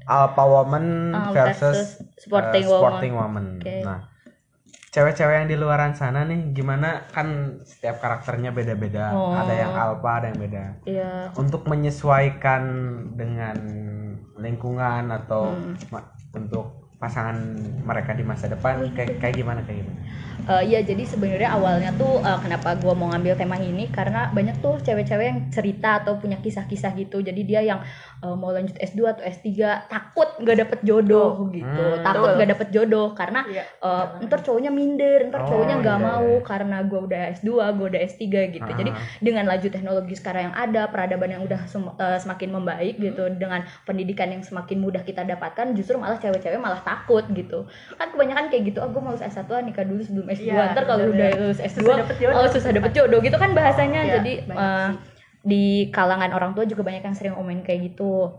Alpha 0.07 0.43
woman 0.47 1.11
Oh, 1.11 1.35
versus, 1.35 1.99
sporting 2.15 2.63
eh, 2.63 2.69
woman 2.71 2.79
sporting 2.79 3.13
woman. 3.19 3.45
Oke. 3.59 3.83
Nah, 3.83 3.99
cewek-cewek 4.95 5.43
yang 5.43 5.49
di 5.51 5.59
luaran 5.59 5.91
sana 5.91 6.23
nih 6.23 6.55
gimana 6.55 7.03
kan 7.11 7.59
setiap 7.67 7.99
karakternya 7.99 8.55
beda-beda. 8.55 9.11
Oh. 9.11 9.35
Ada 9.35 9.53
yang 9.59 9.73
alpha, 9.75 10.23
ada 10.23 10.31
yang 10.31 10.39
beda. 10.39 10.63
Iya 10.87 11.11
Untuk 11.35 11.67
menyesuaikan 11.67 12.63
dengan 13.19 13.57
lingkungan 14.39 15.11
atau 15.11 15.51
Hmm. 15.51 15.75
untuk 16.31 16.76
pasangan 16.97 17.37
mereka 17.85 18.11
di 18.17 18.23
masa 18.25 18.49
depan 18.49 18.89
kayak 18.97 19.21
kayak 19.21 19.35
gimana 19.37 19.61
kayak 19.65 19.85
gimana? 19.85 20.01
Eh, 20.47 20.63
iya 20.65 20.79
jadi 20.79 21.03
sebenarnya 21.03 21.51
awalnya 21.51 21.91
tuh 21.93 22.19
eh, 22.19 22.39
kenapa 22.39 22.71
gue 22.73 22.93
mau 22.93 23.11
ngambil 23.11 23.35
tema 23.35 23.59
ini 23.59 23.83
karena 23.89 24.31
banyak 24.31 24.55
tuh 24.57 24.79
cewek-cewek 24.79 25.25
yang 25.25 25.39
cerita 25.49 25.99
atau 25.99 26.15
punya 26.15 26.39
kisah-kisah 26.39 26.95
gitu 26.95 27.19
jadi 27.19 27.41
dia 27.43 27.61
yang 27.61 27.79
eh, 28.17 28.31
mau 28.31 28.49
lanjut 28.49 28.71
S2 28.73 28.99
atau 29.09 29.23
S3 29.23 29.51
takut 29.85 30.29
nggak 30.39 30.57
dapet 30.57 30.79
jodoh 30.81 31.51
gitu 31.51 31.67
Hmm. 31.67 31.99
takut 31.99 32.23
Betul. 32.23 32.35
nggak 32.39 32.49
dapet 32.49 32.67
jodoh 32.71 33.07
karena 33.11 33.43
Iya. 33.43 33.63
eh, 33.77 34.05
ntar 34.23 34.39
cowoknya 34.39 34.71
minder 34.71 35.19
ntar 35.27 35.41
Oh, 35.41 35.47
cowoknya 35.47 35.75
nggak 35.77 35.97
iya, 35.99 36.07
mau 36.07 36.29
iya. 36.31 36.39
karena 36.41 36.77
gue 36.81 36.99
udah 37.01 37.21
S2 37.33 37.49
gue 37.75 37.87
udah 37.91 38.01
S3 38.05 38.23
gitu 38.49 38.69
jadi 38.71 38.89
Ah. 38.89 39.03
dengan 39.19 39.45
laju 39.45 39.67
teknologi 39.67 40.15
sekarang 40.15 40.41
yang 40.45 40.55
ada 40.55 40.87
peradaban 40.87 41.27
yang 41.29 41.43
udah 41.43 41.59
sem- 41.65 41.91
eh, 41.93 42.17
semakin 42.17 42.49
membaik 42.53 42.95
gitu 42.95 43.27
dengan 43.31 43.67
pendidikan 43.83 44.31
yang 44.31 44.41
semakin 44.41 44.79
mudah 44.79 45.03
kita 45.03 45.21
dapatkan 45.23 45.75
justru 45.75 45.99
malah 45.99 46.15
cewek-cewek 46.15 46.55
malah 46.55 46.79
takut 46.79 47.27
gitu 47.29 47.67
kan 47.93 48.07
kebanyakan 48.09 48.47
kayak 48.47 48.63
gitu 48.65 48.79
oh 48.79 48.87
gue 48.87 49.01
mau 49.01 49.11
lulus 49.11 49.27
S1 49.27 49.43
ah, 49.49 49.59
nikah 49.59 49.83
dulu 49.83 49.99
sebelum 49.99 50.27
S2 50.37 50.45
Iya, 50.47 50.63
ntar 50.71 50.83
kalau 50.85 51.03
udah 51.07 51.29
lulus 51.35 51.59
S2 51.59 51.81
Susah 51.81 51.97
dapet 51.99 52.17
jodoh. 52.17 52.37
oh 52.37 52.47
susah 52.47 52.71
dapet 52.71 52.91
jodoh 52.93 53.19
gitu 53.19 53.35
kan 53.35 53.51
bahasanya 53.51 54.01
Iya, 54.01 54.13
jadi 54.15 54.33
sih. 54.39 54.93
di 55.41 55.63
kalangan 55.89 56.31
orang 56.31 56.51
tua 56.51 56.63
juga 56.63 56.83
banyak 56.83 57.01
yang 57.01 57.15
sering 57.15 57.33
ngomongin 57.33 57.61
kayak 57.61 57.89
gitu 57.89 58.35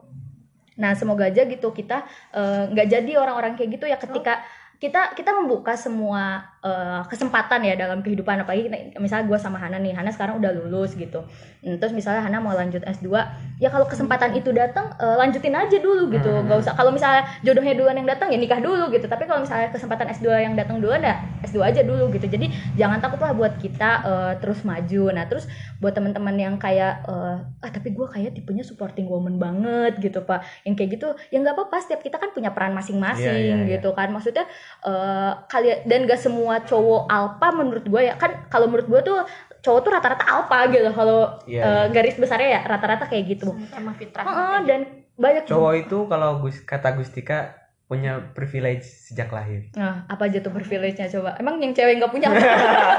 nah 0.75 0.95
semoga 0.95 1.27
aja 1.27 1.43
gitu 1.43 1.69
kita 1.71 2.07
eh, 2.31 2.71
nggak 2.71 2.87
jadi 2.87 3.13
orang-orang 3.17 3.59
kayak 3.59 3.71
gitu 3.75 3.85
ya 3.85 3.99
ketika 3.99 4.47
kita 4.79 5.11
kita 5.13 5.35
membuka 5.35 5.75
semua 5.75 6.47
eh, 6.59 7.01
kesempatan 7.07 7.61
ya 7.63 7.75
dalam 7.79 8.03
kehidupan 8.03 8.43
apalagi 8.43 8.67
misalnya 8.99 9.31
gue 9.31 9.39
sama 9.39 9.59
Hana 9.59 9.79
nih 9.79 9.95
Hana 9.95 10.11
sekarang 10.11 10.43
udah 10.43 10.51
lulus 10.55 10.99
gitu. 10.99 11.23
Hmm, 11.63 11.79
terus 11.79 11.95
misalnya 11.95 12.23
Hana 12.23 12.39
mau 12.39 12.55
lanjut 12.55 12.83
S2 12.83 13.11
ya 13.59 13.69
kalau 13.71 13.87
kesempatan 13.87 14.35
itu 14.35 14.51
datang 14.51 14.91
eh, 14.99 15.17
lanjutin 15.19 15.55
aja 15.55 15.79
dulu 15.79 16.11
gitu. 16.11 16.31
Hmm. 16.31 16.47
nggak 16.51 16.59
usah 16.63 16.75
kalau 16.75 16.91
misalnya 16.91 17.27
jodohnya 17.47 17.75
duluan 17.79 17.95
yang 17.99 18.09
datang 18.11 18.31
ya 18.35 18.39
nikah 18.39 18.59
dulu 18.59 18.91
gitu. 18.91 19.07
Tapi 19.07 19.27
kalau 19.27 19.43
misalnya 19.43 19.71
kesempatan 19.71 20.07
S2 20.15 20.27
yang 20.39 20.55
datang 20.59 20.83
duluan 20.83 21.03
ya 21.03 21.23
S2 21.47 21.63
aja 21.63 21.81
dulu 21.87 22.11
gitu. 22.15 22.27
Jadi 22.27 22.51
jangan 22.75 22.99
takut 22.99 23.23
lah 23.23 23.35
buat 23.35 23.55
kita 23.63 23.91
eh, 24.03 24.33
terus 24.43 24.67
maju. 24.67 25.15
Nah 25.15 25.25
terus 25.31 25.47
buat 25.79 25.95
teman-teman 25.95 26.35
yang 26.35 26.55
kayak 26.59 27.07
eh, 27.07 27.37
ah 27.39 27.71
tapi 27.71 27.95
gue 27.95 28.07
kayak 28.07 28.35
tipenya 28.35 28.67
supporting 28.67 29.07
woman 29.07 29.39
banget 29.39 29.99
gitu 30.03 30.27
pak. 30.27 30.43
Yang 30.67 30.75
kayak 30.79 30.91
gitu 30.99 31.09
ya 31.31 31.39
nggak 31.39 31.55
apa-apa 31.55 31.77
setiap 31.83 32.03
kita 32.03 32.19
kan 32.19 32.35
punya 32.35 32.51
peran 32.51 32.75
masing-masing 32.75 33.27
Iya, 33.29 33.35
iya, 33.35 33.57
iya. 33.63 33.79
gitu 33.79 33.95
kan. 33.95 34.11
Maksudnya 34.11 34.45
eh 34.83 35.33
kalian 35.47 35.79
dan 35.87 36.01
gak 36.07 36.21
semua 36.21 36.48
cowok 36.57 37.03
alpha 37.07 37.49
menurut 37.53 37.85
gue 37.85 38.03
ya 38.09 38.15
kan 38.17 38.49
kalau 38.49 38.67
menurut 38.73 38.89
gue 38.89 39.01
tuh 39.05 39.19
cowok 39.61 39.81
tuh 39.85 39.91
rata-rata 39.93 40.25
alpha 40.25 40.59
gitu 40.73 40.89
kalau 40.95 41.37
Iya, 41.45 41.63
eh, 41.63 41.87
garis 41.93 42.17
besarnya 42.17 42.49
ya 42.57 42.61
rata-rata 42.65 43.05
kayak 43.11 43.25
gitu. 43.37 43.53
Emang 43.75 43.95
fitrah 43.99 44.25
Heeh, 44.25 44.59
dan 44.65 44.81
banyak 45.19 45.43
Cowok 45.51 45.75
itu 45.77 45.99
kalau 46.07 46.31
Gus, 46.41 46.63
kata 46.63 46.95
Gustika 46.95 47.68
punya 47.89 48.21
privilege 48.37 48.85
sejak 48.85 49.33
lahir. 49.33 49.73
Nah, 49.73 50.05
apa 50.05 50.29
aja 50.29 50.45
tuh 50.45 50.53
privilege-nya 50.53 51.09
coba? 51.09 51.41
Emang 51.41 51.57
yang 51.57 51.73
cewek 51.73 51.97
nggak 51.97 52.13
punya? 52.13 52.29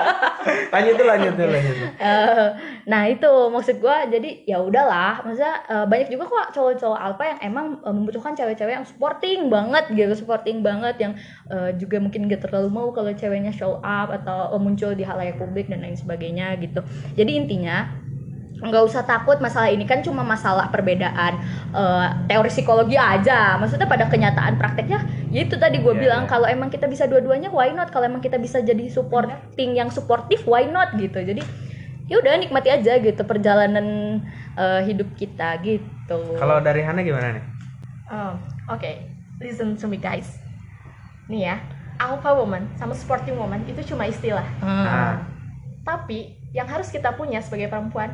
lanjut 0.74 0.94
tuh 0.98 1.06
lanjut 1.06 1.34
tuh 1.38 1.46
lanjut. 1.46 1.76
Eh, 2.02 2.48
nah 2.90 3.06
itu 3.06 3.30
maksud 3.54 3.78
gua 3.78 4.10
jadi 4.10 4.50
ya 4.50 4.58
udahlah 4.58 5.22
maksudnya 5.22 5.62
eh, 5.70 5.86
banyak 5.86 6.10
juga 6.10 6.26
kok 6.26 6.58
cowok-cowok 6.58 7.00
alpha 7.06 7.24
yang 7.30 7.40
emang 7.54 7.66
eh, 7.86 7.94
membutuhkan 7.94 8.34
cewek-cewek 8.34 8.82
yang 8.82 8.88
supporting 8.90 9.54
banget 9.54 9.86
gitu 9.94 10.14
supporting 10.18 10.66
banget 10.66 10.98
yang 10.98 11.14
eh, 11.54 11.70
juga 11.78 12.02
mungkin 12.02 12.26
gak 12.26 12.50
terlalu 12.50 12.74
mau 12.74 12.90
kalau 12.90 13.14
ceweknya 13.14 13.54
show 13.54 13.78
up 13.86 14.10
atau 14.10 14.58
muncul 14.58 14.98
di 14.98 15.06
halayak 15.06 15.38
publik 15.38 15.70
dan 15.70 15.86
lain 15.86 15.94
sebagainya 15.94 16.58
gitu 16.58 16.82
jadi 17.14 17.32
intinya 17.38 18.09
nggak 18.60 18.84
usah 18.84 19.08
takut 19.08 19.40
masalah 19.40 19.72
ini 19.72 19.88
kan 19.88 20.04
cuma 20.04 20.20
masalah 20.20 20.68
perbedaan 20.68 21.40
eh, 21.72 22.08
teori 22.28 22.52
psikologi 22.52 23.00
aja 23.00 23.56
maksudnya 23.56 23.88
pada 23.88 24.12
kenyataan 24.12 24.60
prakteknya 24.60 25.00
ya 25.32 25.48
itu 25.48 25.56
tadi 25.56 25.80
gue 25.80 25.94
Iya, 25.96 26.02
bilang 26.04 26.24
iya. 26.28 26.32
kalau 26.32 26.48
emang 26.48 26.68
kita 26.68 26.92
bisa 26.92 27.08
dua-duanya 27.08 27.48
why 27.50 27.72
not 27.72 27.88
kalau 27.88 28.12
emang 28.12 28.20
kita 28.20 28.36
bisa 28.36 28.60
jadi 28.60 28.92
supporting 28.92 29.80
yang 29.80 29.88
suportif 29.88 30.44
why 30.44 30.68
not 30.68 30.92
gitu 31.00 31.24
jadi 31.24 31.40
ya 32.10 32.20
udah 32.20 32.42
nikmati 32.42 32.68
aja 32.74 33.00
gitu 33.00 33.22
perjalanan 33.24 34.20
eh, 34.58 34.82
hidup 34.84 35.08
kita 35.16 35.56
gitu 35.64 36.20
Kalau 36.36 36.58
dari 36.60 36.82
Hana 36.82 37.06
gimana 37.06 37.38
nih? 37.38 37.46
Oh, 38.10 38.34
oke. 38.74 38.92
Listen 39.38 39.78
to 39.78 39.86
me 39.86 40.02
guys. 40.02 40.42
Nih 41.30 41.46
ya, 41.46 41.62
alpha 42.02 42.34
woman 42.34 42.66
sama 42.76 42.98
sporting 42.98 43.38
woman 43.38 43.62
itu 43.70 43.94
cuma 43.94 44.10
istilah. 44.10 44.42
Hmm. 44.58 44.86
Ah. 44.90 45.16
Tapi 45.86 46.34
yang 46.50 46.66
harus 46.66 46.90
kita 46.90 47.14
punya 47.14 47.38
sebagai 47.46 47.70
perempuan, 47.70 48.10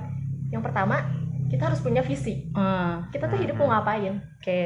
yang 0.49 0.61
pertama 0.61 1.01
kita 1.45 1.69
harus 1.69 1.77
punya 1.77 2.01
visi. 2.01 2.49
Hmm. 2.57 3.05
Kita 3.13 3.29
tuh 3.29 3.37
hidup 3.37 3.55
mau 3.61 3.69
ngapain? 3.69 4.17
oke 4.17 4.59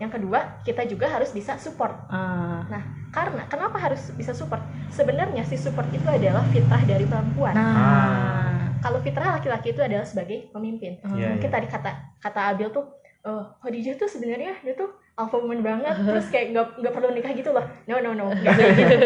Yang 0.00 0.10
kedua, 0.16 0.64
kita 0.64 0.82
juga 0.88 1.06
harus 1.12 1.28
bisa 1.30 1.60
support. 1.60 1.92
Ah. 2.08 2.64
Nah, 2.72 2.82
karena 3.12 3.44
kenapa 3.46 3.76
harus 3.76 4.10
bisa 4.16 4.32
support? 4.32 4.64
Sebenarnya 4.88 5.44
si 5.44 5.60
support 5.60 5.86
itu 5.92 6.04
adalah 6.08 6.40
fitrah 6.48 6.80
dari 6.88 7.04
perempuan. 7.04 7.52
nah 7.52 8.72
Kalau 8.80 8.98
fitrah 8.98 9.38
laki-laki 9.38 9.70
itu 9.70 9.78
adalah 9.84 10.02
sebagai 10.02 10.48
pemimpin. 10.50 10.98
Iya, 11.14 11.36
Mungkin 11.36 11.46
iya. 11.46 11.54
tadi 11.54 11.66
kata 11.68 11.90
kata 12.18 12.40
Abil 12.50 12.72
tuh, 12.72 12.82
oh 13.22 13.44
Khadijah 13.62 13.94
tuh 13.94 14.08
sebenarnya 14.10 14.58
dia 14.64 14.74
tuh 14.74 14.90
alpha 15.12 15.36
woman 15.38 15.60
banget, 15.60 15.92
terus 16.02 16.32
kayak 16.32 16.56
nggak 16.56 16.66
nggak 16.80 16.92
perlu 16.96 17.12
nikah 17.12 17.30
gitu 17.36 17.52
loh. 17.52 17.62
No 17.86 18.00
no 18.00 18.16
no, 18.16 18.32
kayak 18.42 18.72
gitu. 18.74 18.96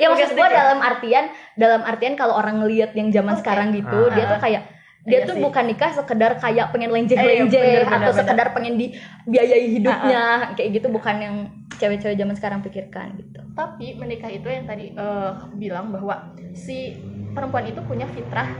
ya 0.00 0.06
maksud 0.08 0.32
gue 0.32 0.46
dalam 0.48 0.78
artian 0.80 1.28
dalam 1.58 1.82
artian 1.82 2.14
kalau 2.14 2.38
orang 2.38 2.62
ngelihat 2.62 2.94
yang 2.94 3.10
zaman 3.10 3.34
Oke. 3.36 3.42
sekarang 3.44 3.74
gitu 3.74 3.98
Ah. 4.08 4.14
dia 4.14 4.24
tuh 4.30 4.38
kayak 4.40 4.62
dia 5.06 5.22
Iya 5.22 5.24
tuh 5.24 5.34
sih. 5.34 5.42
bukan 5.42 5.64
nikah 5.64 5.90
sekedar 5.92 6.34
kayak 6.36 6.66
pengen 6.68 6.90
lenjeh 6.90 7.14
Eh, 7.14 7.22
iya, 7.22 7.44
bener, 7.46 7.82
atau 7.86 8.10
bener. 8.10 8.18
Sekedar 8.18 8.46
pengen 8.50 8.74
dibiayai 8.74 9.66
hidupnya 9.72 10.24
kayak 10.52 10.70
gitu 10.74 10.86
bukan 10.90 11.16
yang 11.16 11.36
cewek-cewek 11.72 12.16
zaman 12.16 12.34
sekarang 12.34 12.58
pikirkan 12.60 13.14
gitu 13.14 13.38
Tapi 13.52 13.94
menikah 13.94 14.28
itu 14.28 14.46
yang 14.46 14.66
tadi 14.66 14.90
eh, 14.90 15.28
aku 15.32 15.54
bilang 15.54 15.88
bahwa 15.88 16.14
si 16.52 16.98
perempuan 17.30 17.64
itu 17.64 17.78
punya 17.80 18.04
fitrah 18.08 18.50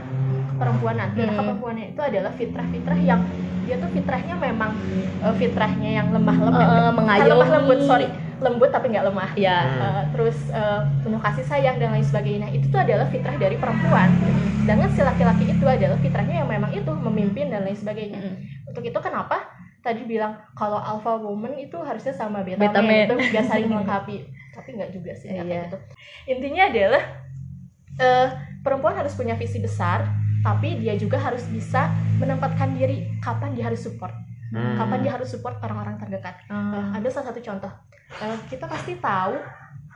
perempuanan. 0.53 1.11
Fitrah 1.11 1.33
Hmm. 1.33 1.41
perempuannya 1.43 1.85
itu 1.91 2.01
adalah 2.01 2.31
fitrah-fitrah 2.31 2.99
yang 2.99 3.21
dia 3.61 3.75
tuh 3.75 3.91
fitrahnya 3.91 4.33
memang 4.33 4.71
eh, 5.19 5.33
fitrahnya 5.35 5.89
yang 5.93 6.07
lemah 6.09 6.37
lembut. 6.39 6.63
Eh, 6.63 6.71
eh, 6.79 6.91
mengayomi. 6.93 7.29
lemah 7.29 7.49
lembut, 7.51 7.79
sorry. 7.83 8.07
Lembut 8.37 8.69
tapi 8.69 8.85
nggak 8.87 9.05
lemah. 9.05 9.29
ya 9.35 9.57
Hmm. 9.59 9.81
Eh, 9.81 10.03
terus 10.13 10.37
eh, 10.49 10.79
penuh 11.01 11.19
kasih 11.19 11.43
sayang 11.43 11.75
dan 11.75 11.91
lain 11.91 12.01
sebagainya. 12.01 12.47
Itu 12.49 12.69
tuh 12.69 12.79
adalah 12.79 13.05
fitrah 13.05 13.35
dari 13.35 13.53
perempuan. 13.55 14.09
Sedangkan 14.67 14.91
si 14.91 14.99
laki-laki 14.99 15.43
itu 15.47 15.63
adalah 15.63 15.95
fitrahnya 15.95 16.43
yang 16.43 16.49
memang 16.49 16.67
itu 16.69 16.91
memimpin 16.91 17.47
dan 17.47 17.63
lain 17.63 17.71
sebagainya. 17.73 18.19
Mm. 18.19 18.35
Untuk 18.67 18.83
itu 18.83 18.99
kenapa 18.99 19.47
tadi 19.79 20.03
bilang 20.03 20.35
kalau 20.51 20.75
alpha 20.75 21.15
woman 21.15 21.55
itu 21.55 21.79
harusnya 21.79 22.11
sama 22.11 22.43
beta, 22.43 22.59
Beta 22.59 22.83
man 22.83 22.91
man. 22.91 23.07
itu 23.07 23.13
nggak 23.31 23.45
saling 23.47 23.69
melengkapi. 23.71 24.27
Tapi 24.51 24.69
nggak 24.75 24.91
juga 24.91 25.11
sih 25.15 25.31
nggak 25.31 25.39
kayak 25.41 25.55
Iya. 25.55 25.63
gitu. 25.63 25.77
Intinya 26.27 26.63
adalah 26.67 27.03
eh, 27.97 28.27
perempuan 28.59 28.93
harus 28.93 29.15
punya 29.15 29.33
visi 29.33 29.57
besar, 29.57 30.03
tapi 30.43 30.77
dia 30.77 30.93
juga 30.93 31.17
harus 31.17 31.47
bisa 31.47 31.87
menempatkan 32.17 32.75
diri 32.75 33.09
kapan 33.17 33.55
dia 33.55 33.65
harus 33.65 33.81
support, 33.81 34.11
Hmm. 34.47 34.75
kapan 34.75 34.99
dia 35.01 35.11
harus 35.13 35.25
support 35.27 35.57
orang-orang 35.57 35.95
terdekat. 35.97 36.35
Eh, 36.43 36.53
Ah. 36.53 36.91
ada 36.93 37.07
salah 37.07 37.31
satu 37.31 37.39
contoh. 37.39 37.71
Eh, 38.13 38.37
kita 38.47 38.67
pasti 38.67 38.99
tahu 38.99 39.39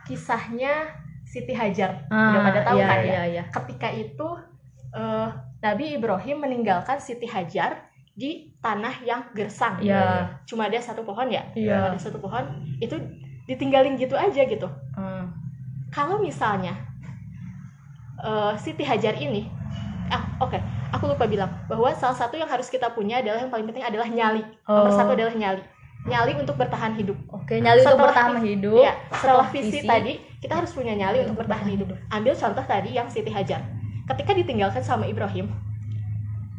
kisahnya 0.02 0.88
Siti 1.22 1.52
Hajar. 1.52 2.08
Ah, 2.08 2.34
Udah 2.34 2.40
pada 2.42 2.60
tahu 2.62 2.76
iya, 2.76 2.86
kan 2.86 2.98
ya? 2.98 3.04
iya, 3.06 3.22
iya. 3.30 3.42
Ketika 3.48 3.88
itu 3.88 4.28
eh, 4.92 5.28
Nabi 5.58 5.94
Ibrahim 5.94 6.40
meninggalkan 6.40 6.98
Siti 6.98 7.24
Hajar 7.24 7.88
di 8.12 8.52
tanah 8.58 9.00
yang 9.02 9.32
gersang. 9.32 9.80
Iya. 9.80 10.28
Cuma 10.44 10.68
ada 10.68 10.76
satu 10.76 11.00
pohon 11.00 11.26
ya. 11.26 11.42
Iya. 11.52 11.92
Ada 11.92 12.10
satu 12.10 12.18
pohon 12.18 12.44
itu 12.76 12.94
ditinggalin 13.44 13.96
gitu 13.96 14.12
aja 14.14 14.42
gitu. 14.42 14.68
Ah. 14.92 15.24
Kalau 15.88 16.18
misalnya 16.18 16.76
eh, 18.18 18.52
Siti 18.56 18.82
Hajar 18.82 19.16
ini 19.16 19.48
ah 20.12 20.28
oke 20.38 20.58
aku 20.92 21.08
lupa 21.08 21.24
bilang 21.24 21.48
bahwa 21.64 21.88
salah 21.96 22.12
satu 22.12 22.36
yang 22.36 22.44
harus 22.44 22.68
kita 22.68 22.92
punya 22.92 23.24
adalah 23.24 23.40
yang 23.40 23.48
paling 23.48 23.64
penting 23.64 23.80
adalah 23.80 24.04
nyali 24.04 24.44
nomor 24.62 24.92
Oh. 24.92 24.92
satu 24.92 25.16
adalah 25.16 25.32
nyali 25.32 25.62
nyali 26.02 26.36
untuk 26.36 26.58
bertahan 26.58 26.92
hidup 26.92 27.14
Oke, 27.30 27.62
nyali 27.62 27.80
untuk 27.80 27.94
Setelah 27.94 28.04
bertahan 28.10 28.32
vi- 28.36 28.48
hidup. 28.52 28.76
Iya, 28.76 28.92
setelah 29.08 29.46
visi, 29.48 29.70
visi. 29.72 29.86
tadi 29.86 30.12
kita 30.36 30.54
harus 30.58 30.74
punya 30.74 30.92
nyali 30.92 31.22
untuk 31.22 31.38
bertahan 31.38 31.64
hidup. 31.64 31.88
Ambil 32.10 32.34
contoh 32.34 32.64
tadi 32.66 32.90
yang 32.90 33.06
Siti 33.06 33.30
Hajar. 33.30 33.62
Ketika 34.12 34.36
ditinggalkan 34.36 34.84
sama 34.84 35.08
Ibrahim, 35.08 35.48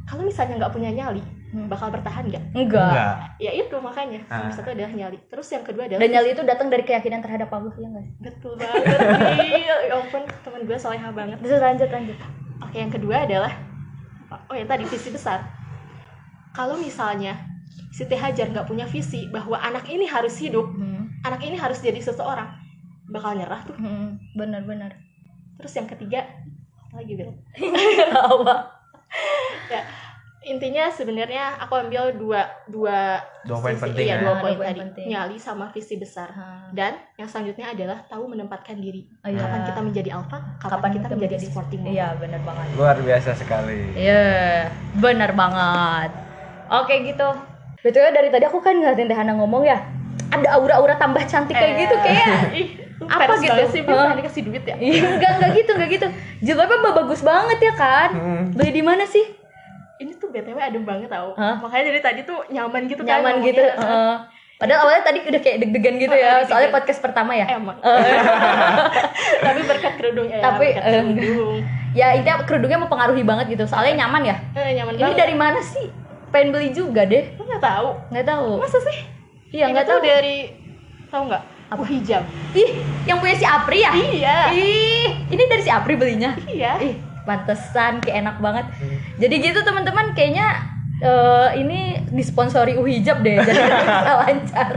kalau 0.04 0.26
misalnya 0.26 0.58
nggak 0.58 0.74
punya 0.74 0.90
nyali, 0.90 1.22
Hmm. 1.54 1.70
bakal 1.70 1.94
bertahan 1.94 2.26
nggak? 2.26 2.44
Enggak. 2.58 2.82
Enggak. 2.82 3.14
Ya 3.38 3.52
itu 3.54 3.76
makanya. 3.78 4.26
Ah. 4.26 4.42
Nomor 4.42 4.58
satu 4.58 4.74
adalah 4.74 4.90
nyali. 4.90 5.22
Terus 5.30 5.48
yang 5.54 5.62
kedua 5.62 5.86
adalah 5.86 6.02
Dan 6.02 6.10
nyali 6.10 6.30
itu 6.34 6.42
datang 6.42 6.68
dari 6.74 6.82
keyakinan 6.82 7.22
terhadap 7.22 7.54
Allah 7.54 7.70
ya 7.78 7.86
enggak? 7.86 8.06
betul 8.20 8.54
banget. 8.58 8.98
Ih, 9.38 9.62
ya 9.62 9.76
ampun, 9.94 10.26
teman 10.42 10.62
gue 10.66 10.78
soleha 10.82 11.14
banget. 11.14 11.38
Terus 11.38 11.62
lanjut 11.62 11.90
lanjut. 11.94 12.18
Oke, 12.58 12.78
yang 12.82 12.90
kedua 12.90 13.30
adalah 13.30 13.54
oh 14.50 14.56
ya 14.58 14.66
tadi 14.66 14.82
visi 14.90 15.14
besar. 15.14 15.46
Kalau 16.52 16.74
misalnya 16.74 17.38
Siti 17.94 18.18
Hajar 18.18 18.50
nggak 18.50 18.66
punya 18.66 18.90
visi 18.90 19.30
bahwa 19.30 19.54
anak 19.56 19.86
ini 19.86 20.10
harus 20.10 20.34
hidup, 20.42 20.66
Hmm. 20.66 21.06
anak 21.22 21.46
ini 21.46 21.54
harus 21.54 21.78
jadi 21.78 22.02
seseorang, 22.02 22.50
bakal 23.14 23.38
nyerah 23.38 23.62
tuh. 23.62 23.78
Hmm. 23.78 24.18
Benar-benar. 24.34 24.98
Terus 25.62 25.74
yang 25.78 25.86
ketiga 25.86 26.26
lagi 26.94 27.14
Bel? 27.16 27.32
Apa? 28.14 28.56
ya 29.68 29.82
intinya 30.44 30.86
sebenarnya 30.88 31.56
aku 31.58 31.72
ambil 31.78 32.12
dua 32.14 32.42
dua 32.66 33.16
Dua 33.44 33.58
poin 33.58 33.74
penting 33.74 34.04
iya, 34.04 34.20
ya. 34.20 34.22
dua 34.22 34.34
Ah, 34.34 34.40
poin 34.40 34.52
dua 34.52 34.60
poin 34.60 34.70
tadi 34.70 34.82
penting. 34.84 35.06
nyali 35.08 35.38
sama 35.38 35.72
visi 35.72 35.96
besar 35.96 36.28
Ah. 36.30 36.68
dan 36.70 37.00
yang 37.16 37.26
selanjutnya 37.26 37.72
adalah 37.72 38.04
tahu 38.04 38.28
menempatkan 38.28 38.76
diri 38.76 39.08
Oh, 39.22 39.30
iya. 39.30 39.40
kapan 39.40 39.62
kita 39.64 39.80
menjadi 39.82 40.10
alpha 40.12 40.38
kapan, 40.60 40.90
kita, 40.92 41.08
menjadi 41.10 41.36
sporting 41.42 41.82
mode. 41.82 41.94
Iya, 41.94 42.08
benar 42.18 42.42
banget. 42.42 42.66
Luar 42.74 42.98
biasa 42.98 43.30
sekali. 43.34 43.80
Iya, 43.96 44.24
benar 44.94 45.32
banget. 45.32 46.12
Oke 46.74 46.94
gitu. 47.06 47.28
Betulnya 47.80 48.12
dari 48.12 48.28
tadi 48.28 48.44
aku 48.44 48.60
kan 48.60 48.76
ngeliatin 48.76 49.08
Tehana 49.08 49.34
ngomong 49.34 49.64
ya, 49.64 49.80
ada 50.30 50.48
aura-aura 50.54 50.96
tambah 50.98 51.24
cantik 51.24 51.52
kayak 51.52 51.72
Eh, 51.72 51.80
gitu 51.80 51.96
kayak. 51.98 52.28
Apa 53.06 53.34
gitu? 53.36 53.50
banget 53.50 53.70
sih 53.70 53.82
Bil, 53.82 53.94
Hah? 53.94 54.08
tadi 54.10 54.24
kasih 54.24 54.42
duit 54.44 54.64
ya 54.64 54.76
Iya, 54.76 55.02
enggak 55.12 55.32
enggak 55.36 55.52
gitu, 55.56 55.72
enggak 55.74 55.90
gitu. 55.92 56.08
Jilbabnya 56.42 56.78
ba- 56.80 56.96
bagus 56.98 57.22
banget 57.22 57.60
ya 57.60 57.74
kan? 57.74 58.10
Hmm. 58.12 58.44
Beli 58.52 58.72
di 58.72 58.82
mana 58.82 59.04
sih? 59.06 59.26
ini 59.96 60.12
tuh 60.14 60.28
btw 60.28 60.58
adem 60.58 60.84
banget 60.84 61.08
tau 61.08 61.32
Hah? 61.34 61.60
makanya 61.60 61.84
dari 61.88 62.02
tadi 62.02 62.22
tuh 62.24 62.44
nyaman 62.48 62.82
gitu 62.86 63.02
kan 63.02 63.22
Nyaman 63.22 63.34
ngomongnya. 63.38 63.48
gitu. 63.50 63.64
heeh. 63.64 64.16
Padahal 64.54 64.80
awalnya 64.82 65.04
tadi 65.04 65.18
udah 65.22 65.42
kayak 65.42 65.58
deg-degan 65.60 65.96
gitu 65.98 66.12
Oh, 66.12 66.20
ya, 66.20 66.34
soalnya 66.44 66.70
podcast 66.72 67.00
pertama 67.00 67.32
ya. 67.34 67.46
emang 67.50 67.78
tapi 69.46 69.62
berkat 69.64 69.94
kerudung 69.96 70.28
ya 70.28 70.40
Tapi, 70.42 70.68
berkat 70.72 70.84
eh, 70.84 71.02
kerudung 71.06 71.58
Ya 71.94 72.08
intinya 72.12 72.42
kerudungnya 72.42 72.80
mempengaruhi 72.80 73.22
banget 73.22 73.46
gitu, 73.50 73.64
soalnya 73.64 74.02
nyaman 74.02 74.22
ya. 74.26 74.36
eh, 74.56 74.74
nyaman 74.74 74.94
Ini 74.94 75.02
banget 75.04 75.18
dari 75.20 75.36
mana 75.36 75.60
sih? 75.62 75.86
Pengen 76.30 76.50
beli 76.50 76.70
juga 76.70 77.06
deh. 77.06 77.24
lu 77.32 77.44
nggak 77.44 77.62
tahu 77.62 77.88
Nggak 78.10 78.26
tahu. 78.26 78.50
masa 78.58 78.80
sih 78.82 78.98
Iya, 79.52 79.66
Ini 79.66 79.72
nggak 79.72 79.86
tuh 79.86 79.94
tahu. 79.96 80.04
dari 80.04 80.38
tahu 81.08 81.22
nggak 81.30 81.44
Apa? 81.68 81.84
hijab 81.86 82.24
Ih, 82.52 82.80
yang 83.04 83.18
punya 83.18 83.36
si 83.36 83.46
Apri 83.46 83.82
ya? 83.82 83.92
iya 83.94 84.38
Ih, 84.52 85.10
ini 85.28 85.44
dari 85.46 85.62
si 85.62 85.72
Apri 85.72 85.96
belinya. 85.96 86.36
iya 86.46 86.78
Ih, 86.78 86.96
pantesan 87.24 87.98
kayak 88.00 88.18
enak 88.22 88.38
banget. 88.38 88.66
Jadi 89.18 89.36
gitu 89.42 89.60
teman-teman 89.62 90.12
kayaknya 90.12 90.48
eh, 91.00 91.50
ini 91.58 91.80
disponsori 92.10 92.76
Uhijab 92.76 93.20
deh, 93.20 93.40
jadi 93.40 93.62
bisa 93.64 94.14
lancar. 94.22 94.70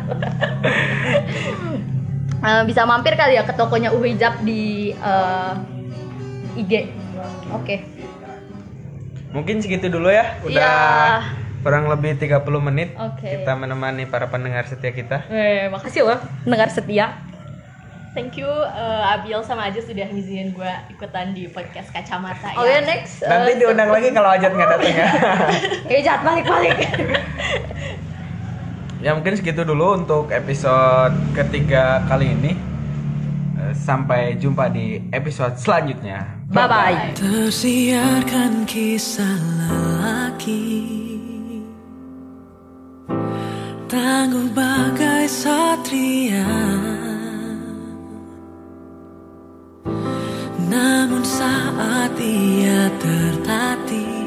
Eh, 2.37 2.63
bisa 2.65 2.87
mampir 2.87 3.13
kali 3.13 3.35
ya 3.35 3.43
ke 3.43 3.53
tokonya 3.53 3.91
Uhijab 3.91 4.41
di 4.41 4.93
eh, 4.93 5.53
IG. 6.57 6.73
Oke. 7.53 7.83
Mungkin 9.31 9.61
segitu 9.61 9.91
dulu 9.91 10.09
ya. 10.09 10.39
Udah 10.41 11.21
Iya. 11.21 11.46
Kurang 11.61 11.87
lebih 11.87 12.15
30 12.15 12.41
menit 12.63 12.95
Oke. 12.95 13.27
kita 13.27 13.53
menemani 13.53 14.05
para 14.05 14.27
pendengar 14.27 14.65
setia 14.65 14.91
kita. 14.91 15.27
Eh, 15.27 15.67
makasih 15.67 16.03
loh 16.03 16.19
pendengar 16.43 16.69
setia. 16.69 17.21
Thank 18.13 18.41
you 18.41 18.49
uh, 18.49 19.13
Abiel 19.13 19.45
sama 19.45 19.69
Aja 19.69 19.77
sudah 19.79 20.09
ngizinin 20.09 20.51
gue 20.51 20.73
ikutan 20.89 21.37
di 21.37 21.53
podcast 21.53 21.93
Kacamata 21.93 22.57
Oh 22.57 22.65
ya 22.65 22.81
next. 22.81 23.21
eh, 23.21 23.29
Nanti 23.29 23.61
diundang 23.61 23.93
lagi 23.93 24.09
kalau 24.09 24.33
Ajat 24.33 24.57
nggak 24.57 24.69
datang 24.73 24.89
ya. 24.91 25.07
Eh 25.93 26.01
jahat 26.01 26.25
balik-balik. 26.25 26.77
ya 29.05 29.13
mungkin 29.13 29.37
segitu 29.37 29.63
dulu 29.63 30.01
untuk 30.01 30.33
episode 30.33 31.13
ketiga 31.37 32.09
kali 32.09 32.33
ini. 32.33 32.53
Eh, 33.61 33.73
Sampai 33.77 34.41
jumpa 34.41 34.73
di 34.73 34.97
episode 35.13 35.61
selanjutnya. 35.61 36.25
Bye 36.49 36.69
bye. 36.73 36.97
Tersiarkan 37.21 38.65
kisah 38.65 39.37
lelaki 39.61 41.05
Tangguh 43.87 44.51
bagai 44.51 45.31
satria. 45.31 46.43
Namun 50.67 51.23
saat 51.23 52.19
ia 52.19 52.91
tertatih 52.99 54.26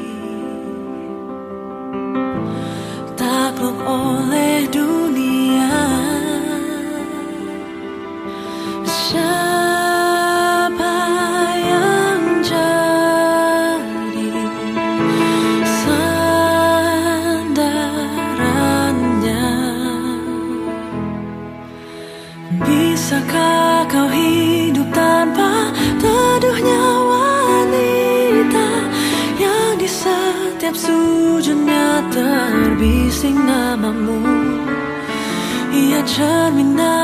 namamu 36.10 36.10
ia 36.10 36.16
cerminan 36.16 36.50
sisi 36.50 36.74
terbaik 36.74 36.99